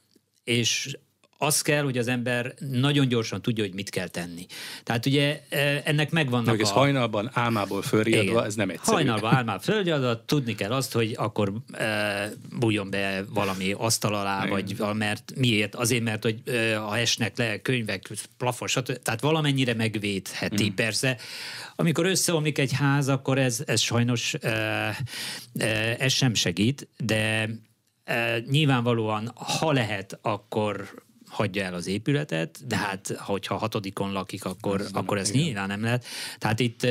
[0.43, 0.97] és
[1.37, 4.45] az kell, hogy az ember nagyon gyorsan tudja, hogy mit kell tenni.
[4.83, 6.73] Tehát ugye e, ennek megvannak Meg ez a...
[6.73, 8.43] hajnalban álmából fölriadva, Igen.
[8.43, 8.95] ez nem egyszerű.
[8.95, 14.49] Hajnalban álmából fölriadva, tudni kell azt, hogy akkor e, bújjon be valami asztal alá, Igen.
[14.49, 15.75] vagy mert miért?
[15.75, 20.63] Azért, mert hogy e, ha esnek le könyvek, plafos, tehát valamennyire megvédheti.
[20.63, 20.75] Igen.
[20.75, 21.17] Persze,
[21.75, 27.49] amikor összeomlik egy ház, akkor ez, ez sajnos e, e, ez sem segít, de
[28.03, 34.79] e, nyilvánvalóan, ha lehet, akkor hagyja el az épületet, de hát hogyha hatodikon lakik, akkor,
[34.81, 36.05] ez akkor ez nyilván nem lehet.
[36.37, 36.87] Tehát itt,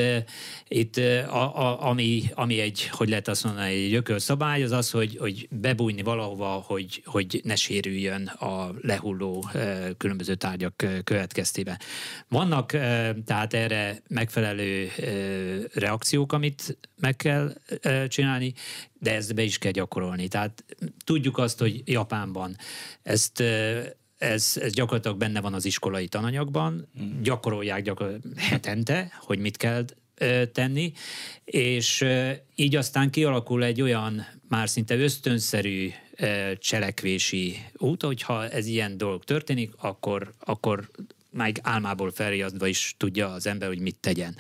[0.69, 5.17] itt a, a, ami, ami egy, hogy lehet azt mondani, egy ökölszabály, az az, hogy,
[5.17, 9.49] hogy bebújni valahova, hogy, hogy ne sérüljön a lehulló
[9.97, 11.79] különböző tárgyak következtében.
[12.29, 12.67] Vannak
[13.25, 14.91] tehát erre megfelelő
[15.75, 17.53] reakciók, amit meg kell
[18.09, 18.55] csinálni,
[18.99, 20.29] de ezt be is kell gyakorolni.
[20.29, 20.65] Tehát
[21.05, 22.57] tudjuk azt, hogy Japánban
[23.03, 23.43] ezt
[24.19, 27.23] ez, ez gyakorlatilag benne van az iskolai tananyagban, mm.
[27.23, 29.85] gyakorolják gyakor- hetente, hogy mit kell
[30.53, 30.93] tenni,
[31.45, 32.05] és
[32.55, 35.91] így aztán kialakul egy olyan már szinte ösztönszerű
[36.59, 40.91] cselekvési út, hogyha ez ilyen dolog történik, akkor, akkor
[41.31, 44.37] már álmából felriadva is tudja az ember, hogy mit tegyen.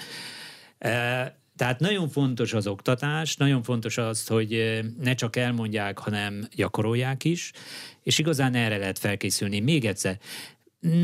[1.56, 7.52] Tehát nagyon fontos az oktatás, nagyon fontos az, hogy ne csak elmondják, hanem gyakorolják is,
[8.02, 9.60] és igazán erre lehet felkészülni.
[9.60, 10.18] Még egyszer,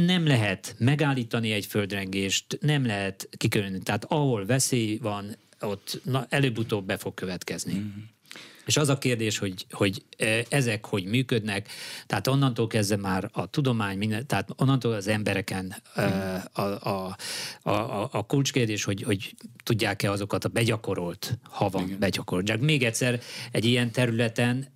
[0.07, 3.79] nem lehet megállítani egy földrengést, nem lehet kikörülni.
[3.79, 7.75] Tehát ahol veszély van, ott na, előbb-utóbb be fog következni.
[7.75, 8.03] Mm-hmm.
[8.67, 10.03] És az a kérdés, hogy, hogy
[10.49, 11.69] ezek hogy működnek,
[12.07, 16.05] tehát onnantól kezdve már a tudomány, minden, tehát onnantól az embereken e,
[16.53, 17.17] a, a,
[17.63, 21.99] a, a, a kulcskérdés, hogy, hogy tudják-e azokat a begyakorolt, ha van Igen.
[21.99, 22.47] begyakorolt.
[22.47, 23.21] Csak még egyszer,
[23.51, 24.67] egy ilyen területen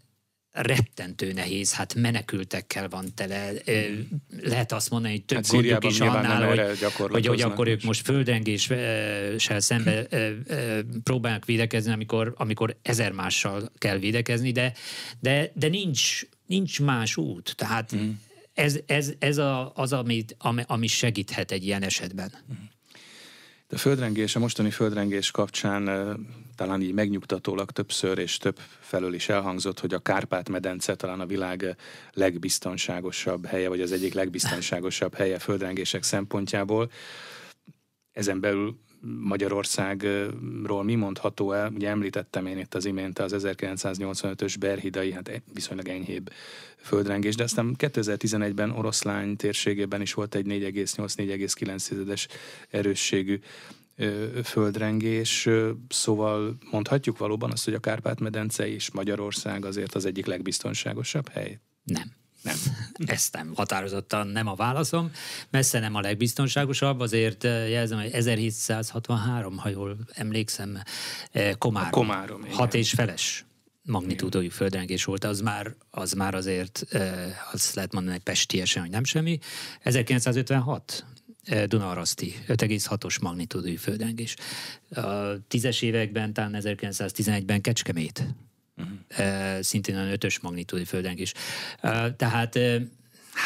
[0.55, 3.53] rettentő nehéz, hát menekültekkel van tele.
[4.42, 8.05] Lehet azt mondani, hogy több hát gondjuk is annál, hogy, hogy, hogy akkor ők most
[8.05, 10.07] földrengéssel szembe
[11.03, 14.73] próbálnak védekezni, amikor, amikor ezer mással kell védekezni, de,
[15.20, 17.55] de, de nincs, nincs más út.
[17.57, 18.11] Tehát mm.
[18.55, 22.33] Ez, ez, ez a, az, amit, ami, ami segíthet egy ilyen esetben.
[22.53, 22.57] Mm.
[23.69, 25.85] A földrengés, a mostani földrengés kapcsán
[26.57, 31.77] talán így megnyugtatólag többször és több felől is elhangzott, hogy a Kárpát-medence talán a világ
[32.12, 36.90] legbiztonságosabb helye, vagy az egyik legbiztonságosabb helye földrengések szempontjából.
[38.12, 38.79] Ezen belül
[39.21, 41.73] Magyarországról mi mondható el?
[41.75, 46.31] Ugye említettem én itt az imént az 1985-ös Berhidai, hát viszonylag enyhébb
[46.77, 52.27] földrengés, de aztán 2011-ben Oroszlány térségében is volt egy 4,8-4,9-es
[52.71, 53.40] erősségű
[54.45, 55.49] földrengés,
[55.88, 61.61] szóval mondhatjuk valóban azt, hogy a Kárpát-medence és Magyarország azért az egyik legbiztonságosabb hely?
[61.85, 62.12] Nem.
[62.44, 62.57] Nem.
[63.07, 63.52] Ezt nem.
[63.54, 65.11] Határozottan nem a válaszom.
[65.50, 70.83] Messze nem a legbiztonságosabb, azért jelzem, hogy 1763, ha jól emlékszem,
[71.59, 71.88] Komárom.
[71.88, 72.57] A Komárom, igen.
[72.57, 73.44] Hat és feles
[73.83, 76.85] magnitúdói földrengés volt, az már, az már azért,
[77.52, 79.38] azt lehet mondani, pestiesen, hogy nem semmi.
[79.80, 81.04] 1956
[81.66, 84.37] Dunaharaszti, 5,6-os magnitúdói földrengés.
[84.90, 88.35] A tízes években, talán 1911-ben Kecskemét.
[89.61, 91.33] Szintén olyan ötös magnitúdi földrengés.
[92.16, 92.59] Tehát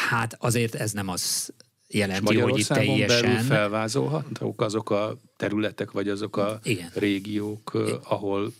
[0.09, 1.53] hát azért ez nem az
[1.87, 3.21] jelenti, hogy itt teljesen...
[3.21, 6.89] belül felvázolhatók azok a területek, vagy azok a Igen.
[6.93, 8.53] régiók, ahol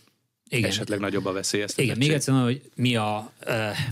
[0.50, 0.70] igen.
[0.70, 1.96] esetleg nagyobb a veszélyeztetettség.
[1.96, 3.32] Igen, még egyszer hogy mi, a,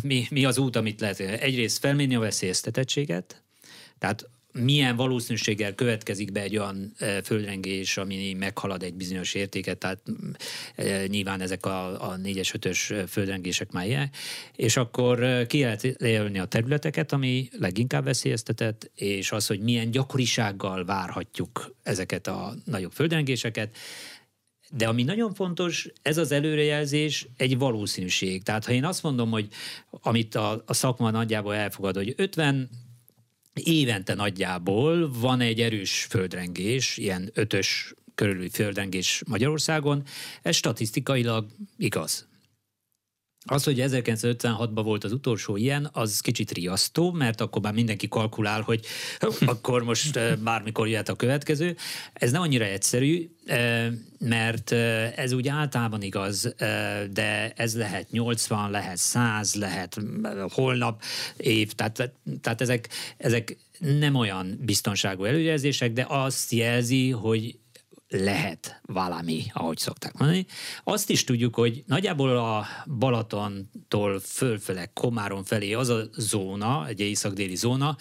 [0.01, 1.19] mi, mi az út, amit lehet.
[1.19, 3.41] Egyrészt felmérni a veszélyeztetettséget,
[3.99, 6.93] tehát milyen valószínűséggel következik be egy olyan
[7.23, 10.03] földrengés, ami meghalad egy bizonyos értéket, tehát
[11.07, 14.09] nyilván ezek a, a 4-es, 5-ös földrengések már ilyen,
[14.55, 20.85] és akkor ki lehet lejelölni a területeket, ami leginkább veszélyeztetett, és az, hogy milyen gyakorisággal
[20.85, 23.75] várhatjuk ezeket a nagyobb földrengéseket,
[24.71, 28.43] de ami nagyon fontos, ez az előrejelzés egy valószínűség.
[28.43, 29.47] Tehát ha én azt mondom, hogy
[29.89, 32.69] amit a, a szakma nagyjából elfogad, hogy 50
[33.63, 40.03] évente nagyjából van egy erős földrengés, ilyen ötös körülű földrengés Magyarországon,
[40.41, 41.45] ez statisztikailag
[41.77, 42.27] igaz.
[43.49, 48.61] Az, hogy 1956-ban volt az utolsó ilyen, az kicsit riasztó, mert akkor már mindenki kalkulál,
[48.61, 48.85] hogy
[49.45, 51.75] akkor most bármikor jöhet a következő.
[52.13, 53.29] Ez nem annyira egyszerű,
[54.19, 54.71] mert
[55.15, 56.53] ez úgy általában igaz,
[57.11, 59.97] de ez lehet 80, lehet 100, lehet
[60.49, 61.01] holnap
[61.37, 67.57] év, tehát, tehát ezek, ezek nem olyan biztonságú előjelzések, de azt jelzi, hogy
[68.09, 70.45] lehet valami, ahogy szokták mondani.
[70.83, 77.55] Azt is tudjuk, hogy nagyjából a Balatontól fölfele, Komáron felé az a zóna, egy észak-déli
[77.55, 77.97] zóna,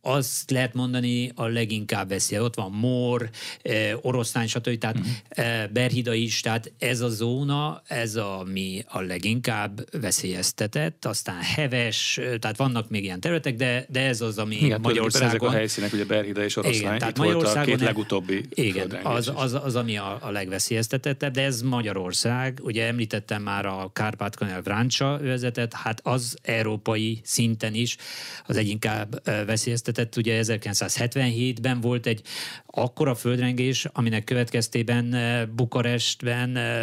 [0.00, 2.38] azt lehet mondani a leginkább veszély.
[2.38, 3.28] Ott van Mór,
[3.62, 4.78] eh, Oroszlány, stb.
[4.78, 5.72] Tehát uh-huh.
[5.72, 12.56] Berhida is, tehát ez a zóna, ez ami a leginkább veszélyeztetett, aztán heves, eh, tehát
[12.56, 15.28] vannak még ilyen területek, de, de ez az, ami igen, Magyarországon...
[15.28, 18.90] Ezek a helyszínek, ugye Berhida és Oroszlány, igen, tehát Magyarországon volt a két legutóbbi Igen,
[19.02, 24.62] az, az, az, ami a, a legveszélyeztetettebb, de ez Magyarország, ugye említettem már a Kárpát-Kanel
[24.62, 27.96] Vráncsa övezetet, hát az európai szinten is
[28.46, 32.22] az egyinkább veszélyeztetett említetett, ugye 1977-ben volt egy
[32.66, 36.82] akkora földrengés, aminek következtében eh, Bukarestben eh,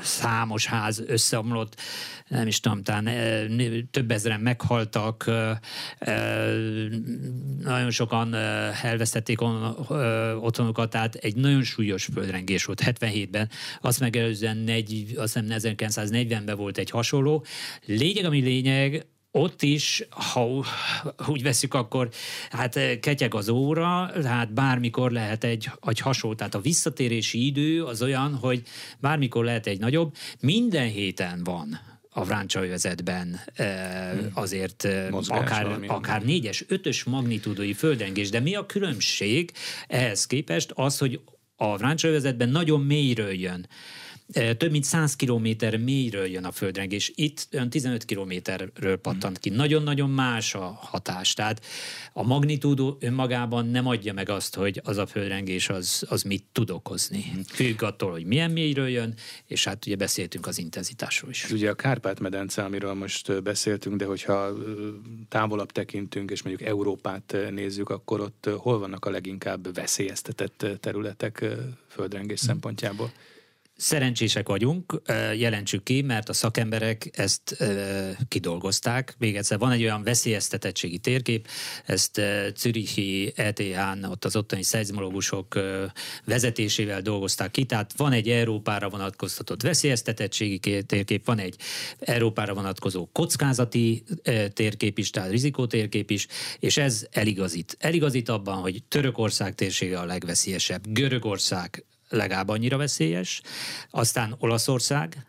[0.00, 1.80] számos ház összeomlott,
[2.28, 3.44] nem is tudom, talán eh,
[3.90, 5.30] több ezeren meghaltak,
[7.62, 8.34] nagyon sokan
[8.82, 9.40] elvesztették
[10.40, 14.68] otthonukat, tehát egy nagyon súlyos földrengés volt 77-ben, azt megelőzően
[15.16, 17.44] azt hiszem 1940-ben volt egy hasonló.
[17.86, 20.64] Lényeg, ami lényeg, ott is, ha
[21.26, 22.08] úgy veszük, akkor
[22.50, 27.84] hát eh, ketyeg az óra, tehát bármikor lehet egy, egy hasonló, tehát a visszatérési idő
[27.84, 28.62] az olyan, hogy
[29.00, 34.30] bármikor lehet egy nagyobb, minden héten van a vráncsaövezetben eh, hmm.
[34.34, 39.52] azért eh, Mozgás akár, akár négyes, ötös magnitúdói földrengés, de mi a különbség?
[39.86, 41.20] Ehhez képest az, hogy
[41.56, 43.66] a vráncsaövezetben nagyon mélyről jön
[44.32, 47.12] több mint 100 kilométer mélyről jön a földrengés.
[47.14, 49.48] Itt olyan 15 kilométerről pattant ki.
[49.50, 51.32] Nagyon-nagyon más a hatás.
[51.32, 51.64] Tehát
[52.12, 56.70] a magnitúdó önmagában nem adja meg azt, hogy az a földrengés az, az mit tud
[56.70, 57.32] okozni.
[57.46, 59.14] Függ attól, hogy milyen mélyről jön,
[59.46, 61.50] és hát ugye beszéltünk az intenzitásról is.
[61.50, 64.52] Ugye a Kárpát-medence, amiről most beszéltünk, de hogyha
[65.28, 71.44] távolabb tekintünk, és mondjuk Európát nézzük, akkor ott hol vannak a leginkább veszélyeztetett területek
[71.88, 72.48] földrengés hmm.
[72.48, 73.12] szempontjából?
[73.76, 75.02] Szerencsések vagyunk,
[75.36, 77.56] jelentsük ki, mert a szakemberek ezt
[78.28, 79.14] kidolgozták.
[79.18, 81.48] Még egyszer, van egy olyan veszélyeztetettségi térkép,
[81.86, 82.20] ezt
[82.56, 85.60] Zürichi ETH-n, ott az ottani szeizmológusok
[86.24, 91.56] vezetésével dolgozták ki, tehát van egy Európára vonatkoztatott veszélyeztetettségi térkép, van egy
[91.98, 94.04] Európára vonatkozó kockázati
[94.52, 96.26] térkép is, tehát rizikótérkép is,
[96.58, 97.76] és ez eligazít.
[97.78, 101.84] Eligazít abban, hogy Törökország térsége a legveszélyesebb, Görögország
[102.16, 103.42] legalább annyira veszélyes.
[103.90, 105.26] Aztán Olaszország,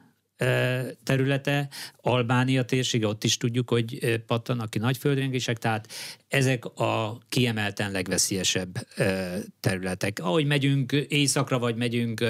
[1.03, 1.67] területe,
[2.01, 5.87] Albánia térsége, ott is tudjuk, hogy pattanak ki nagy földrengések, tehát
[6.27, 8.87] ezek a kiemelten legveszélyesebb
[9.59, 10.19] területek.
[10.21, 12.23] Ahogy megyünk északra, vagy megyünk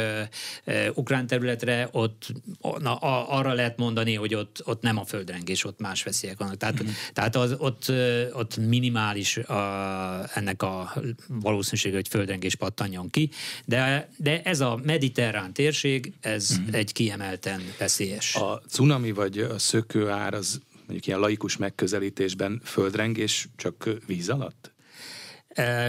[0.93, 2.33] ukrán területre, ott
[2.79, 2.95] na,
[3.27, 6.57] arra lehet mondani, hogy ott, ott nem a földrengés, ott más veszélyek vannak.
[6.57, 6.87] Tehát, mm.
[7.13, 7.91] tehát az, ott,
[8.33, 10.93] ott minimális a, ennek a
[11.27, 13.29] valószínűsége, hogy földrengés pattanjon ki,
[13.65, 16.73] de, de ez a mediterrán térség, ez mm.
[16.73, 17.93] egy kiemelten veszélyes.
[18.35, 24.73] A cunami vagy a szökőár az mondjuk ilyen laikus megközelítésben földrengés csak víz alatt?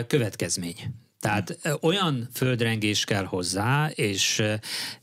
[0.06, 0.76] Következmény.
[1.20, 4.42] Tehát olyan földrengés kell hozzá, és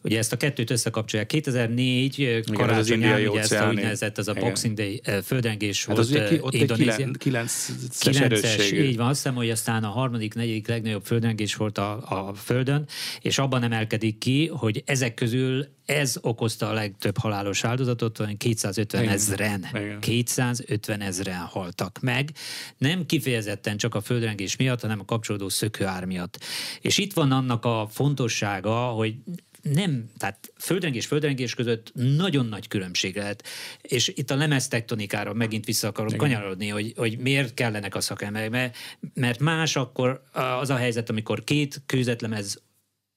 [0.01, 1.27] ugye ezt a kettőt összekapcsolják.
[1.27, 4.43] 2004 karácsonyán ugye ezt a úgynevezett, ez a Igen.
[4.43, 7.05] Boxing Day földrengés hát volt az ki, ott Indonézia.
[7.05, 11.77] Egy 9 es így van, azt hiszem, hogy aztán a harmadik, negyedik legnagyobb földrengés volt
[11.77, 11.91] a,
[12.27, 12.87] a Földön,
[13.21, 19.67] és abban emelkedik ki, hogy ezek közül ez okozta a legtöbb halálos áldozatot, 250 ezren.
[19.99, 22.31] 250 ezren haltak meg.
[22.77, 26.39] Nem kifejezetten csak a földrengés miatt, hanem a kapcsolódó szökőár miatt.
[26.81, 29.15] És itt van annak a fontossága, hogy
[29.61, 33.43] nem, tehát földrengés földrengés között nagyon nagy különbség lehet.
[33.81, 38.77] És itt a lemeztektonikára megint vissza akarok kanyarodni, hogy, hogy miért kellenek a szakemberek, mert,
[39.13, 40.23] mert más akkor
[40.59, 42.61] az a helyzet, amikor két kőzetlemez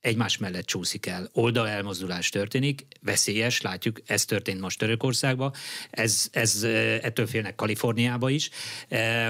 [0.06, 1.28] egymás mellett csúszik el.
[1.32, 5.52] Oldal elmozdulás történik, veszélyes, látjuk, ez történt most Törökországban,
[5.90, 6.62] ez, ez
[7.02, 8.50] ettől félnek Kaliforniába is,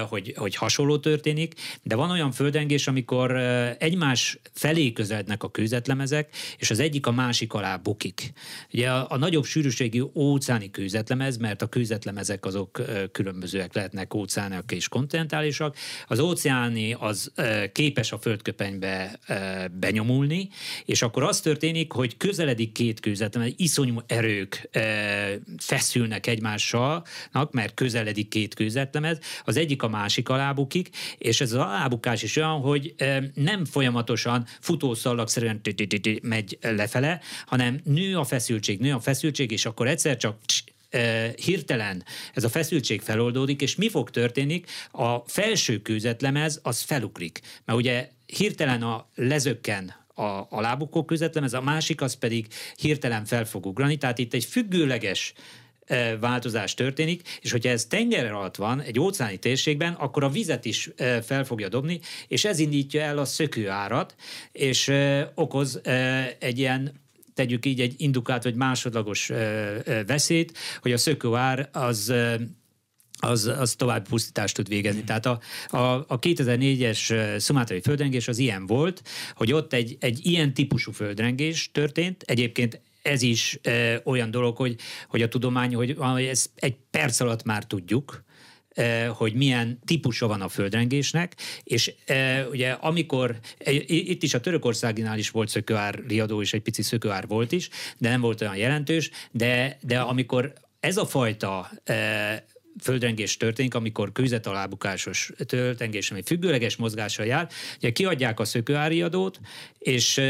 [0.09, 1.53] hogy, hogy hasonló történik,
[1.83, 3.31] de van olyan földrengés, amikor
[3.79, 8.33] egymás felé közelednek a kőzetlemezek, és az egyik a másik alá bukik.
[8.73, 14.87] Ugye a, a nagyobb sűrűségű óceáni kőzetlemez, mert a kőzetlemezek azok különbözőek lehetnek, óceániak és
[14.87, 15.75] kontinentálisak.
[16.07, 17.31] Az óceáni az
[17.71, 19.19] képes a földköpenybe
[19.71, 20.49] benyomulni,
[20.85, 24.81] és akkor az történik, hogy közeledik két kőzet, mert iszonyú erők e,
[25.57, 27.05] feszülnek egymással,
[27.51, 32.59] mert közeledik két kőzetlemez, az egyik a másik alábukik, és ez az alábukás is olyan,
[32.59, 35.61] hogy e, nem folyamatosan futószallagszerűen
[36.21, 40.37] megy lefele, hanem nő a feszültség, nő a feszültség, és akkor egyszer csak
[41.35, 42.03] hirtelen
[42.33, 44.61] ez a feszültség feloldódik, és mi fog történni?
[44.91, 47.39] A felső kőzetlemez az felukrik.
[47.65, 53.45] Mert ugye hirtelen a lezökken a, a lábukó ez a másik az pedig hirtelen fel
[53.45, 55.33] fog ugrani, tehát itt egy függőleges
[55.85, 60.65] e, változás történik, és hogyha ez tenger alatt van, egy óceáni térségben, akkor a vizet
[60.65, 64.15] is e, fel fogja dobni, és ez indítja el a szökőárat,
[64.51, 65.81] és e, okoz
[66.39, 69.31] egy ilyen tegyük így egy indukált vagy másodlagos
[70.07, 72.13] veszélyt, hogy a szökőár az
[73.17, 75.03] az, az tovább pusztítást tud végezni.
[75.03, 79.01] Tehát a, a, a 2004-es szumátrai földrengés az ilyen volt,
[79.33, 84.75] hogy ott egy, egy ilyen típusú földrengés történt, egyébként ez is e, olyan dolog, hogy,
[85.07, 85.97] hogy a tudomány, hogy
[86.29, 88.25] ez egy perc alatt már tudjuk,
[89.13, 91.93] hogy milyen típusa van a földrengésnek, és
[92.51, 93.39] ugye amikor,
[93.87, 98.09] itt is a Törökországinál is volt szökőár riadó, és egy pici szökőár volt is, de
[98.09, 101.71] nem volt olyan jelentős, de, de amikor ez a fajta
[102.81, 109.39] földrengés történik, amikor kőzetalábukásos földrengés, ami függőleges mozgással jár, ugye kiadják a szökőáriadót,
[109.79, 110.21] és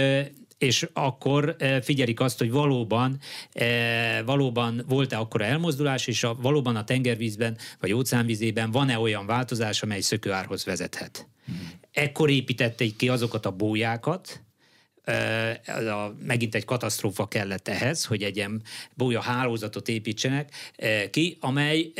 [0.58, 3.20] és akkor figyelik azt, hogy valóban,
[4.26, 10.02] valóban volt-e akkora elmozdulás, és a, valóban a tengervízben vagy óceánvizében van-e olyan változás, amely
[10.02, 11.28] szökőárhoz vezethet.
[11.45, 11.72] Hmm.
[11.91, 14.41] Ekkor építették ki azokat a bójákat,
[15.68, 18.62] a, megint egy katasztrófa kellett ehhez, hogy egy ilyen
[18.93, 20.51] bója hálózatot építsenek
[21.12, 21.91] ki, amely,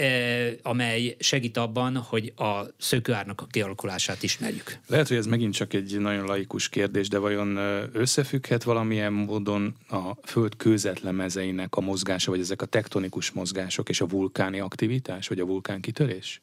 [0.62, 4.78] amely segít abban, hogy a szökőárnak a kialakulását ismerjük.
[4.88, 7.58] Lehet, hogy ez megint csak egy nagyon laikus kérdés, de vajon
[7.94, 14.08] összefügghet valamilyen módon a föld kőzetlemezeinek a mozgása, vagy ezek a tektonikus mozgások és a
[14.08, 16.42] vulkáni aktivitás, vagy a vulkánkitörés?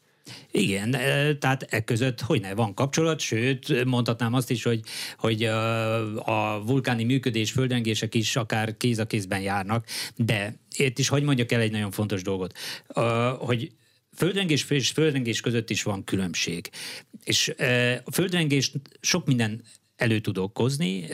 [0.50, 0.90] Igen,
[1.38, 4.80] tehát e között hogy ne van kapcsolat, sőt, mondhatnám azt is, hogy,
[5.18, 5.44] hogy
[6.24, 11.52] a vulkáni működés, földrengések is akár kéz a kézben járnak, de itt is hogy mondjak
[11.52, 12.58] el egy nagyon fontos dolgot,
[13.38, 13.72] hogy
[14.16, 16.70] földrengés és földrengés között is van különbség.
[17.24, 17.54] És
[18.04, 19.62] a földrengés sok minden
[19.96, 21.06] elő tud okozni,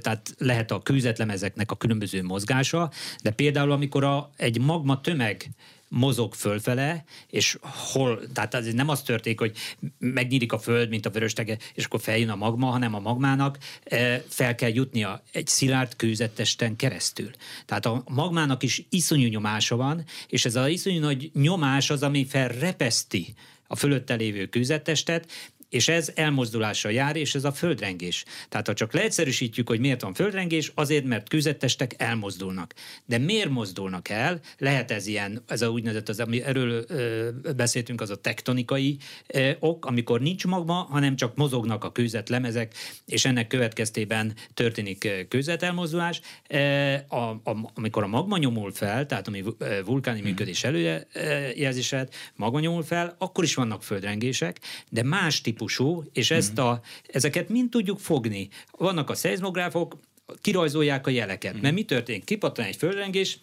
[0.00, 2.90] tehát lehet a kőzetlemezeknek a különböző mozgása,
[3.22, 5.50] de például amikor a, egy magma tömeg
[5.88, 7.58] mozog fölfele, és
[7.92, 9.56] hol, tehát ez nem az történik, hogy
[9.98, 14.22] megnyílik a föld, mint a vöröstege, és akkor feljön a magma, hanem a magmának eh,
[14.28, 17.30] fel kell jutnia egy szilárd kőzettesten keresztül.
[17.66, 22.26] Tehát a magmának is iszonyú nyomása van, és ez az iszonyú nagy nyomás az, ami
[22.26, 23.34] felrepeszti
[23.66, 25.26] a fölötte lévő kőzettestet,
[25.68, 28.24] és ez elmozdulással jár, és ez a földrengés.
[28.48, 32.74] Tehát ha csak leegyszerűsítjük, hogy miért van földrengés, azért, mert kőzettestek elmozdulnak.
[33.04, 34.40] De miért mozdulnak el?
[34.58, 38.96] Lehet ez ilyen, ez a úgynevezett, az, ami erről ö, beszéltünk, az a tektonikai
[39.26, 42.74] ö, ok, amikor nincs magma, hanem csak mozognak a kőzetlemezek,
[43.06, 46.20] és ennek következtében történik kőzetelmozdulás.
[47.08, 49.44] A, a, amikor a magma nyomul fel, tehát ami
[49.84, 50.28] vulkáni hmm.
[50.28, 54.60] működés előjelzéset, magma nyomul fel, akkor is vannak földrengések,
[54.90, 58.48] de más típus típusú, és ezt a, ezeket mind tudjuk fogni.
[58.70, 59.98] Vannak a szeizmográfok,
[60.40, 61.56] kirajzolják a jeleket.
[61.56, 61.60] Mm.
[61.60, 62.24] Mert mi történik?
[62.24, 63.38] Kipattan egy földrengés,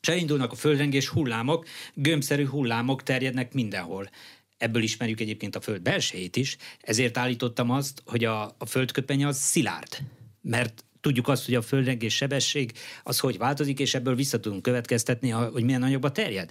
[0.00, 4.10] és elindulnak a földrengés hullámok, gömbszerű hullámok terjednek mindenhol.
[4.58, 9.38] Ebből ismerjük egyébként a föld belsejét is, ezért állítottam azt, hogy a, a földköpenye az
[9.38, 9.98] szilárd.
[10.42, 12.72] Mert tudjuk azt, hogy a földrengés sebesség
[13.02, 16.50] az hogy változik, és ebből vissza tudunk következtetni, hogy milyen anyagba terjed.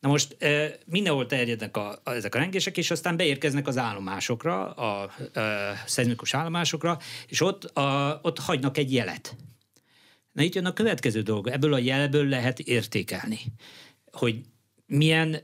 [0.00, 0.36] Na most
[0.86, 5.10] mindenhol terjednek a, a, ezek a rengések, és aztán beérkeznek az állomásokra, a, a
[5.86, 9.36] szezmikus állomásokra, és ott, a, ott hagynak egy jelet.
[10.32, 11.46] Na itt jön a következő dolog.
[11.46, 13.38] Ebből a jelből lehet értékelni,
[14.12, 14.40] hogy
[14.86, 15.42] milyen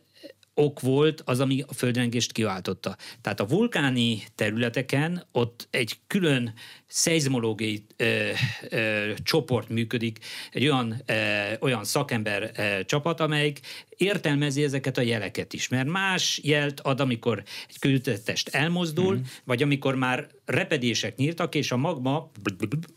[0.55, 2.97] ok volt az, ami a földrengést kiváltotta.
[3.21, 6.55] Tehát a vulkáni területeken ott egy külön
[6.87, 8.31] szeizmológiai ö,
[8.69, 10.19] ö, csoport működik,
[10.53, 11.15] egy olyan, ö,
[11.61, 13.61] olyan szakember ö, csapat, amelyik
[13.97, 15.69] értelmezi ezeket a jeleket is.
[15.69, 19.21] Mert más jelt ad, amikor egy kőtetest elmozdul, mm.
[19.45, 22.31] vagy amikor már repedések nyíltak, és a magma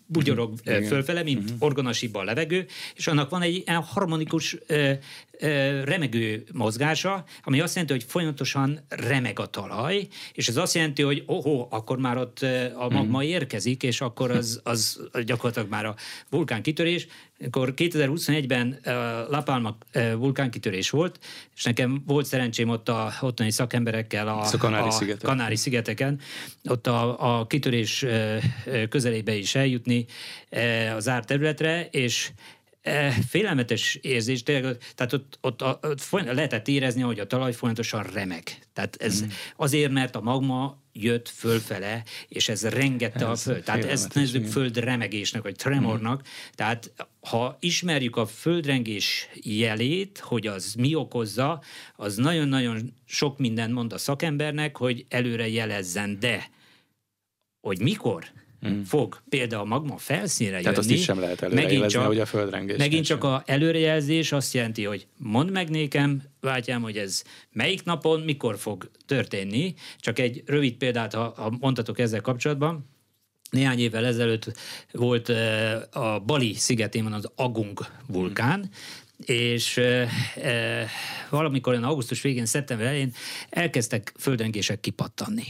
[0.05, 0.83] bugyorog mm.
[0.83, 1.55] fölfele, mint mm.
[1.59, 2.65] orgonasibba a levegő,
[2.95, 4.91] és annak van egy harmonikus ö,
[5.39, 11.01] ö, remegő mozgása, ami azt jelenti, hogy folyamatosan remeg a talaj, és ez azt jelenti,
[11.01, 12.39] hogy ohó, akkor már ott
[12.75, 13.21] a magma mm.
[13.21, 15.95] érkezik, és akkor az, az gyakorlatilag már a
[16.29, 17.07] vulkánkitörés.
[17.45, 18.93] Akkor 2021-ben uh,
[19.29, 21.19] La Palma uh, vulkánkitörés volt,
[21.55, 25.29] és nekem volt szerencsém ott a ottani szakemberekkel a, a Kanári-szigeteken.
[25.29, 26.19] Kanári-szigeteken,
[26.69, 30.05] ott a, a kitörés uh, közelébe is eljutni
[30.51, 32.31] uh, az zárt területre, és
[33.29, 38.43] félelmetes érzés, tehát ott, ott, ott, ott lehetett érezni, hogy a talaj folyamatosan remeg.
[38.73, 39.27] Tehát ez mm.
[39.55, 43.63] azért, mert a magma jött fölfele, és ez rengette ez a föld.
[43.63, 46.19] Tehát ezt nevezzük földremegésnek, vagy tremornak.
[46.19, 46.31] Mm.
[46.51, 51.61] Tehát ha ismerjük a földrengés jelét, hogy az mi okozza,
[51.95, 56.49] az nagyon-nagyon sok mindent mond a szakembernek, hogy előre jelezzen, de
[57.61, 58.25] hogy mikor,
[58.67, 58.81] mm.
[58.81, 60.77] fog például a magma felszínre Tehát jönni.
[60.77, 62.77] azt is sem lehet előrejelezni, csak, hogy a földrengés.
[62.77, 68.21] Megint csak a előrejelzés azt jelenti, hogy mondd meg nékem, vágyám, hogy ez melyik napon,
[68.21, 69.73] mikor fog történni.
[69.99, 72.89] Csak egy rövid példát, ha, ha mondhatok ezzel kapcsolatban.
[73.49, 74.51] Néhány évvel ezelőtt
[74.91, 75.29] volt
[75.91, 80.87] a Bali szigetén van az Agung vulkán, mm és e, e,
[81.29, 83.13] valamikor augusztus végén, szeptember elején
[83.49, 85.43] elkezdtek földrengések kipattanni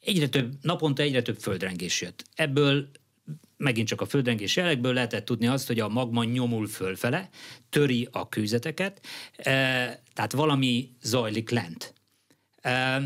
[0.00, 2.24] egyre több, naponta egyre több földrengés jött.
[2.34, 2.90] Ebből
[3.56, 7.28] megint csak a földrengés jelekből lehetett tudni azt, hogy a magma nyomul fölfele,
[7.68, 9.52] töri a kőzeteket, e,
[10.12, 11.94] tehát valami zajlik lent.
[12.60, 13.02] E,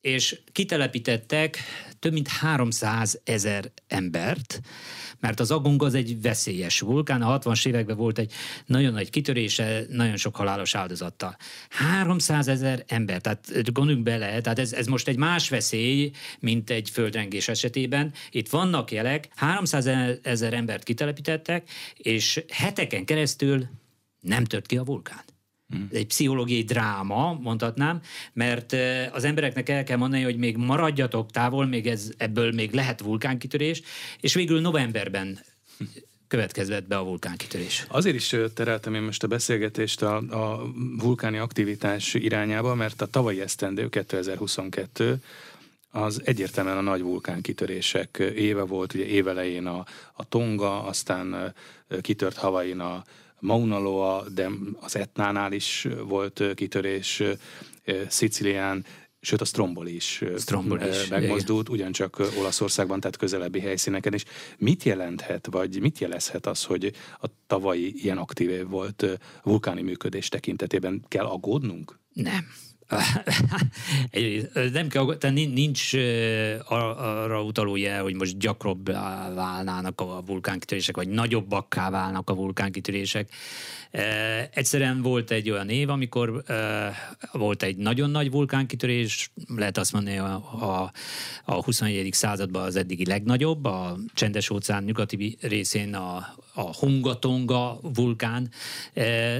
[0.00, 1.58] és kitelepítettek
[1.98, 4.60] több mint 300 ezer embert,
[5.26, 8.32] mert az Agung az egy veszélyes vulkán, a 60-as években volt egy
[8.66, 11.36] nagyon nagy kitörése, nagyon sok halálos áldozattal.
[11.68, 16.10] 300 ezer ember, tehát gondoljunk bele, tehát ez, ez most egy más veszély,
[16.40, 18.12] mint egy földrengés esetében.
[18.30, 19.86] Itt vannak jelek, 300
[20.22, 23.66] ezer embert kitelepítettek, és heteken keresztül
[24.20, 25.24] nem tört ki a vulkán.
[25.68, 25.88] Hmm.
[25.92, 28.00] egy pszichológiai dráma, mondhatnám,
[28.32, 28.76] mert
[29.12, 33.82] az embereknek el kell mondani, hogy még maradjatok távol, még ez, ebből még lehet vulkánkitörés,
[34.20, 35.38] és végül novemberben
[36.28, 37.86] következett be a vulkánkitörés.
[37.88, 43.40] Azért is tereltem én most a beszélgetést a, a vulkáni aktivitás irányába, mert a tavalyi
[43.40, 45.22] esztendő 2022
[45.90, 51.54] az egyértelműen a nagy vulkánkitörések éve volt, ugye évelején a, a Tonga, aztán
[52.00, 53.04] kitört Havain a
[53.40, 57.22] Mauna Loa, de az Etnánál is volt kitörés,
[58.08, 58.84] Szicilián,
[59.20, 61.78] sőt a Stromboli is, Stromboli is megmozdult, igen.
[61.80, 64.24] ugyancsak Olaszországban, tehát közelebbi helyszíneken is.
[64.58, 69.06] Mit jelenthet, vagy mit jelezhet az, hogy a tavalyi ilyen aktív volt
[69.42, 71.98] vulkáni működés tekintetében kell aggódnunk?
[72.12, 72.46] Nem
[74.72, 75.94] nem kell, tehát nincs
[76.68, 83.30] arra utaló jel, hogy most gyakrobbá válnának a vulkánkitörések, vagy nagyobbakká válnak a vulkánkitörések.
[84.50, 86.42] Egyszerűen volt egy olyan év, amikor
[87.32, 90.92] volt egy nagyon nagy vulkánkitörés, lehet azt mondani a, a,
[91.44, 92.12] a 21.
[92.12, 98.48] században az eddigi legnagyobb, a csendes óceán nyugati részén a, a Hungatonga vulkán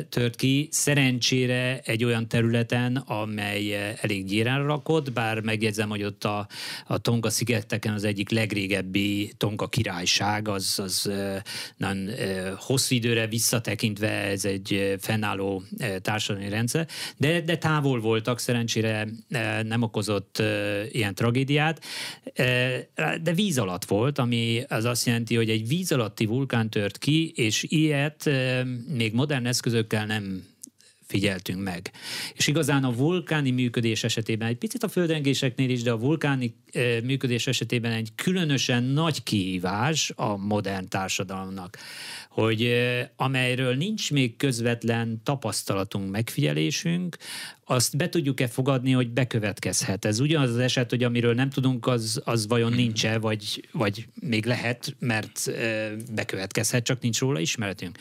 [0.08, 0.68] tört ki.
[0.70, 6.48] Szerencsére egy olyan területen, amely elég gyéren rakott, bár megjegyzem, hogy ott a,
[6.86, 11.10] a Tonga szigeteken az egyik legrégebbi Tonga királyság, az, az
[11.76, 12.10] nagyon
[12.56, 15.62] hosszú időre visszatekintve ez egy fennálló
[16.02, 19.08] társadalmi rendszer, de, de távol voltak, szerencsére
[19.62, 20.42] nem okozott
[20.92, 21.84] ilyen tragédiát,
[23.22, 27.05] de víz alatt volt, ami az azt jelenti, hogy egy víz alatti vulkán tört ki,
[27.34, 28.30] és ilyet
[28.88, 30.44] még modern eszközökkel nem
[31.06, 31.90] figyeltünk meg.
[32.34, 36.54] És igazán a vulkáni működés esetében, egy picit a földrengéseknél is, de a vulkáni
[37.02, 41.78] működés esetében egy különösen nagy kihívás a modern társadalomnak,
[42.36, 42.72] hogy
[43.16, 47.16] amelyről nincs még közvetlen tapasztalatunk, megfigyelésünk,
[47.68, 50.04] azt be tudjuk-e fogadni, hogy bekövetkezhet.
[50.04, 54.46] Ez ugyanaz az eset, hogy amiről nem tudunk, az, az vajon nincs-e, vagy, vagy még
[54.46, 55.50] lehet, mert
[56.14, 57.98] bekövetkezhet, csak nincs róla ismeretünk.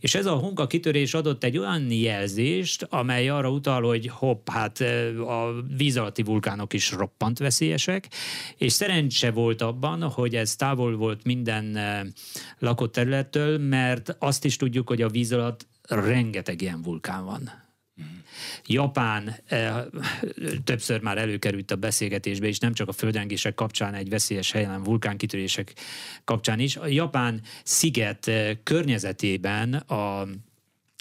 [0.00, 4.80] És ez a hunka kitörés adott egy olyan jelzést, amely arra utal, hogy hopp, hát
[5.26, 8.08] a víz alatti vulkánok is roppant veszélyesek,
[8.56, 11.78] és szerencse volt abban, hogy ez távol volt minden
[12.58, 17.62] lakott területtől, mert azt is tudjuk, hogy a víz alatt rengeteg ilyen vulkán van.
[18.66, 19.84] Japán eh,
[20.64, 25.74] többször már előkerült a beszélgetésbe, és nem csak a földrengések kapcsán, egy veszélyes helyen, vulkánkitörések
[26.24, 26.76] kapcsán is.
[26.76, 30.26] A Japán sziget eh, környezetében a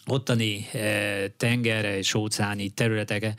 [0.05, 3.33] ottani eh, tengerre és óceáni területek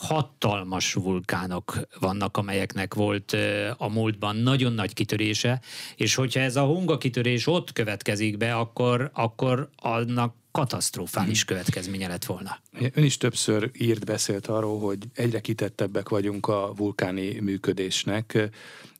[0.00, 3.36] hatalmas vulkánok vannak, amelyeknek volt
[3.76, 5.60] a múltban nagyon nagy kitörése,
[5.96, 12.24] és hogyha ez a hunga kitörés ott következik be, akkor, akkor annak katasztrofális következménye lett
[12.24, 12.58] volna.
[12.94, 18.50] Ön is többször írt, beszélt arról, hogy egyre kitettebbek vagyunk a vulkáni működésnek,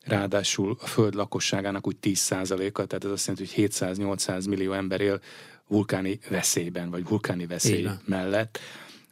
[0.03, 5.21] ráadásul a föld lakosságának úgy 10%-a, tehát ez azt jelenti, hogy 700-800 millió ember él
[5.67, 8.59] vulkáni veszélyben, vagy vulkáni veszély mellett.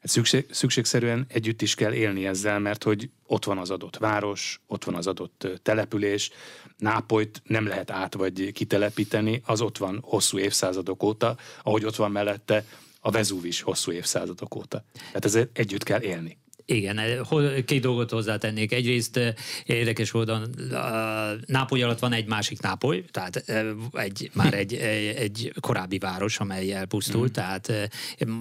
[0.04, 4.84] Szükség, szükségszerűen együtt is kell élni ezzel, mert hogy ott van az adott város, ott
[4.84, 6.32] van az adott település,
[6.78, 12.12] Nápolyt nem lehet át vagy kitelepíteni, az ott van hosszú évszázadok óta, ahogy ott van
[12.12, 12.66] mellette
[13.00, 14.84] a Vezúv is hosszú évszázadok óta.
[14.94, 16.38] Tehát ezzel együtt kell élni.
[16.70, 17.20] Igen, eh,
[17.66, 18.72] két dolgot hozzátennék.
[18.74, 19.34] Egyrészt eh,
[19.66, 20.42] érdekes a
[21.46, 24.74] Nápoly alatt van egy másik Nápoly, tehát eh, egy, már egy,
[25.26, 27.34] egy korábbi város, amely elpusztult, mm.
[27.34, 27.72] tehát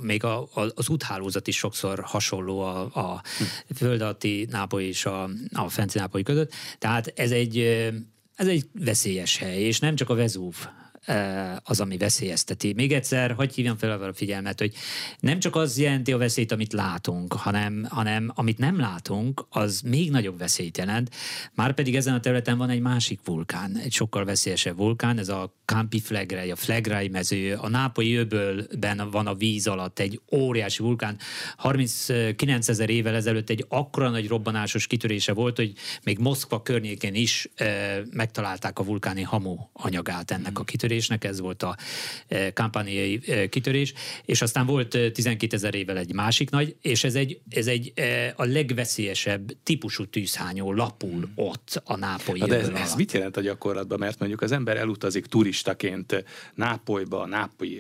[0.01, 3.23] még a, az úthálózat is sokszor hasonló a, a
[3.75, 6.53] föld alatti Nápoly és a, a fenti Nápoly között.
[6.79, 7.59] Tehát ez egy,
[8.35, 10.55] ez egy veszélyes hely, és nem csak a Vezúv
[11.63, 12.73] az, ami veszélyezteti.
[12.73, 14.75] Még egyszer, hogy hívjam fel a figyelmet, hogy
[15.21, 20.11] nem csak az jelenti a veszélyt, amit látunk, hanem, hanem amit nem látunk, az még
[20.11, 21.15] nagyobb veszélyt jelent.
[21.55, 25.55] Már pedig ezen a területen van egy másik vulkán, egy sokkal veszélyesebb vulkán, ez a
[25.65, 31.17] Campi Flegrei, a Flegrai mező, a Nápolyi öbölben van a víz alatt egy óriási vulkán.
[31.57, 37.49] 39 ezer évvel ezelőtt egy akkora nagy robbanásos kitörése volt, hogy még Moszkva környékén is
[37.55, 41.77] e, megtalálták a vulkáni hamu anyagát ennek a kitörésnek kitörésnek, ez volt a
[42.29, 43.93] e, kampányai e, kitörés,
[44.25, 47.93] és aztán volt 12 e, ezer évvel egy másik nagy, és ez egy, ez egy
[48.37, 53.99] a legveszélyesebb típusú tűzhányó lapul ott a nápolyi De ez, ez mit jelent a gyakorlatban?
[53.99, 56.25] Mert mondjuk az ember elutazik turistaként
[56.55, 57.29] Nápolyba,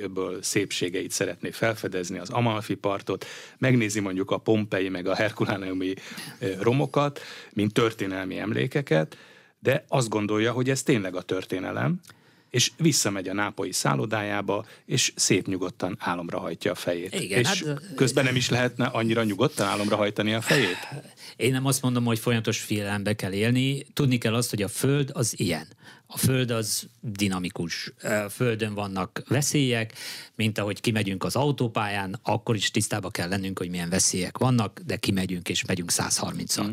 [0.02, 3.26] öböl szépségeit szeretné felfedezni, az Amalfi partot,
[3.58, 5.94] megnézi mondjuk a Pompei meg a Herkuláneumi
[6.60, 7.20] romokat,
[7.52, 9.16] mint történelmi emlékeket,
[9.60, 12.00] de azt gondolja, hogy ez tényleg a történelem,
[12.50, 17.20] és visszamegy a nápolyi szállodájába, és szép nyugodtan álomra hajtja a fejét.
[17.20, 20.88] Igen, és hát, közben nem is lehetne annyira nyugodtan álomra hajtani a fejét?
[21.36, 23.86] Én nem azt mondom, hogy folyamatos félelembe kell élni.
[23.92, 25.66] Tudni kell azt, hogy a Föld az ilyen.
[26.06, 27.92] A Föld az dinamikus.
[28.02, 29.92] A Földön vannak veszélyek,
[30.34, 34.96] mint ahogy kimegyünk az autópályán, akkor is tisztába kell lennünk, hogy milyen veszélyek vannak, de
[34.96, 36.66] kimegyünk és megyünk 130-al.
[36.66, 36.72] Mm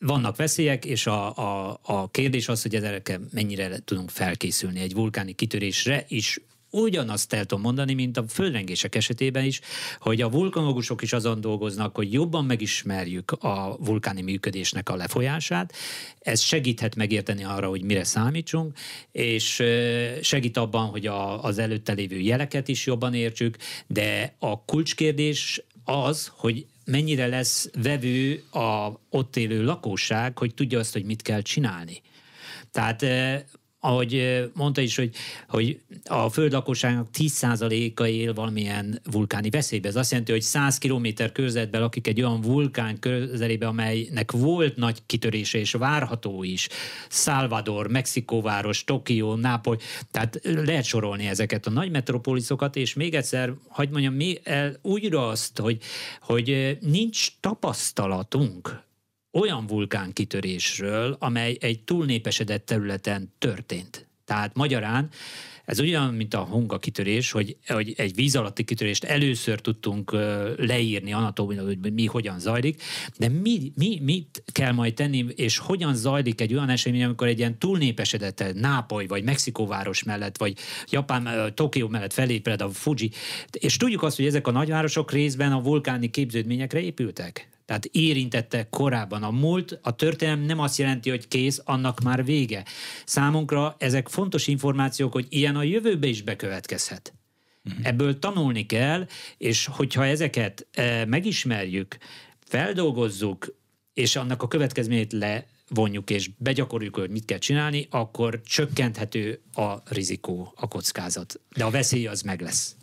[0.00, 5.32] vannak veszélyek, és a, a, a kérdés az, hogy ezekre mennyire tudunk felkészülni egy vulkáni
[5.32, 6.40] kitörésre is
[6.70, 9.60] ugyanazt el tudom mondani, mint a földrengések esetében is,
[10.00, 15.74] hogy a vulkanológusok is azon dolgoznak, hogy jobban megismerjük a vulkáni működésnek a lefolyását.
[16.20, 18.78] Ez segíthet megérteni arra, hogy mire számítsunk,
[19.12, 19.62] és
[20.20, 26.32] segít abban, hogy a, az előtte lévő jeleket is jobban értsük, de a kulcskérdés az,
[26.34, 32.02] hogy mennyire lesz vevő a ott élő lakosság, hogy tudja azt, hogy mit kell csinálni.
[32.70, 33.42] Tehát eh,
[33.80, 35.14] ahogy mondta is, hogy,
[35.48, 39.88] hogy a föld lakosságnak 10%-a él valamilyen vulkáni veszélybe.
[39.88, 44.98] Ez azt jelenti, hogy 100 km körzetben lakik egy olyan vulkán közelébe, amelynek volt nagy
[45.06, 46.68] kitörése, és várható is.
[47.08, 49.76] Salvador, Mexikóváros, Tokió, Nápoly,
[50.10, 55.28] tehát lehet sorolni ezeket a nagy metropoliszokat, és még egyszer, hagyd mondjam, mi el, újra
[55.28, 55.78] azt, hogy,
[56.20, 58.88] hogy nincs tapasztalatunk
[59.32, 64.08] olyan vulkánkitörésről, amely egy túlnépesedett területen történt.
[64.24, 65.08] Tehát magyarán
[65.64, 70.12] ez olyan, mint a hunga kitörés, hogy, hogy egy víz alatti kitörést először tudtunk
[70.56, 72.82] leírni anatómiailag, hogy mi hogyan zajlik,
[73.18, 77.38] de mi, mi, mit kell majd tenni, és hogyan zajlik egy olyan esemény, amikor egy
[77.38, 80.56] ilyen túlnépesedett Nápoly, vagy Mexikóváros mellett, vagy
[80.88, 83.10] Japán, Tokió mellett felépred a Fuji,
[83.58, 87.48] és tudjuk azt, hogy ezek a nagyvárosok részben a vulkáni képződményekre épültek.
[87.70, 92.64] Tehát érintette korábban a múlt, a történelem nem azt jelenti, hogy kész, annak már vége.
[93.04, 97.14] Számunkra ezek fontos információk, hogy ilyen a jövőbe is bekövetkezhet.
[97.64, 97.86] Uh-huh.
[97.86, 99.06] Ebből tanulni kell,
[99.38, 101.96] és hogyha ezeket e, megismerjük,
[102.46, 103.54] feldolgozzuk,
[103.94, 110.52] és annak a következményét levonjuk, és begyakoroljuk, hogy mit kell csinálni, akkor csökkenthető a rizikó,
[110.56, 111.40] a kockázat.
[111.56, 112.76] De a veszély az meg lesz.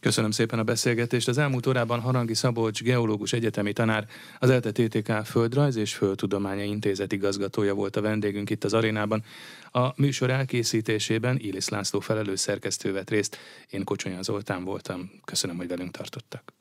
[0.00, 1.28] Köszönöm szépen a beszélgetést.
[1.28, 4.06] Az elmúlt órában Harangi Szabolcs, geológus egyetemi tanár,
[4.38, 9.24] az ELTE TTK Földrajz és Földtudománya Intézet igazgatója volt a vendégünk itt az arénában.
[9.72, 13.38] A műsor elkészítésében Ilis László felelős szerkesztő vett részt.
[13.70, 15.10] Én Kocsonya Zoltán voltam.
[15.24, 16.59] Köszönöm, hogy velünk tartottak.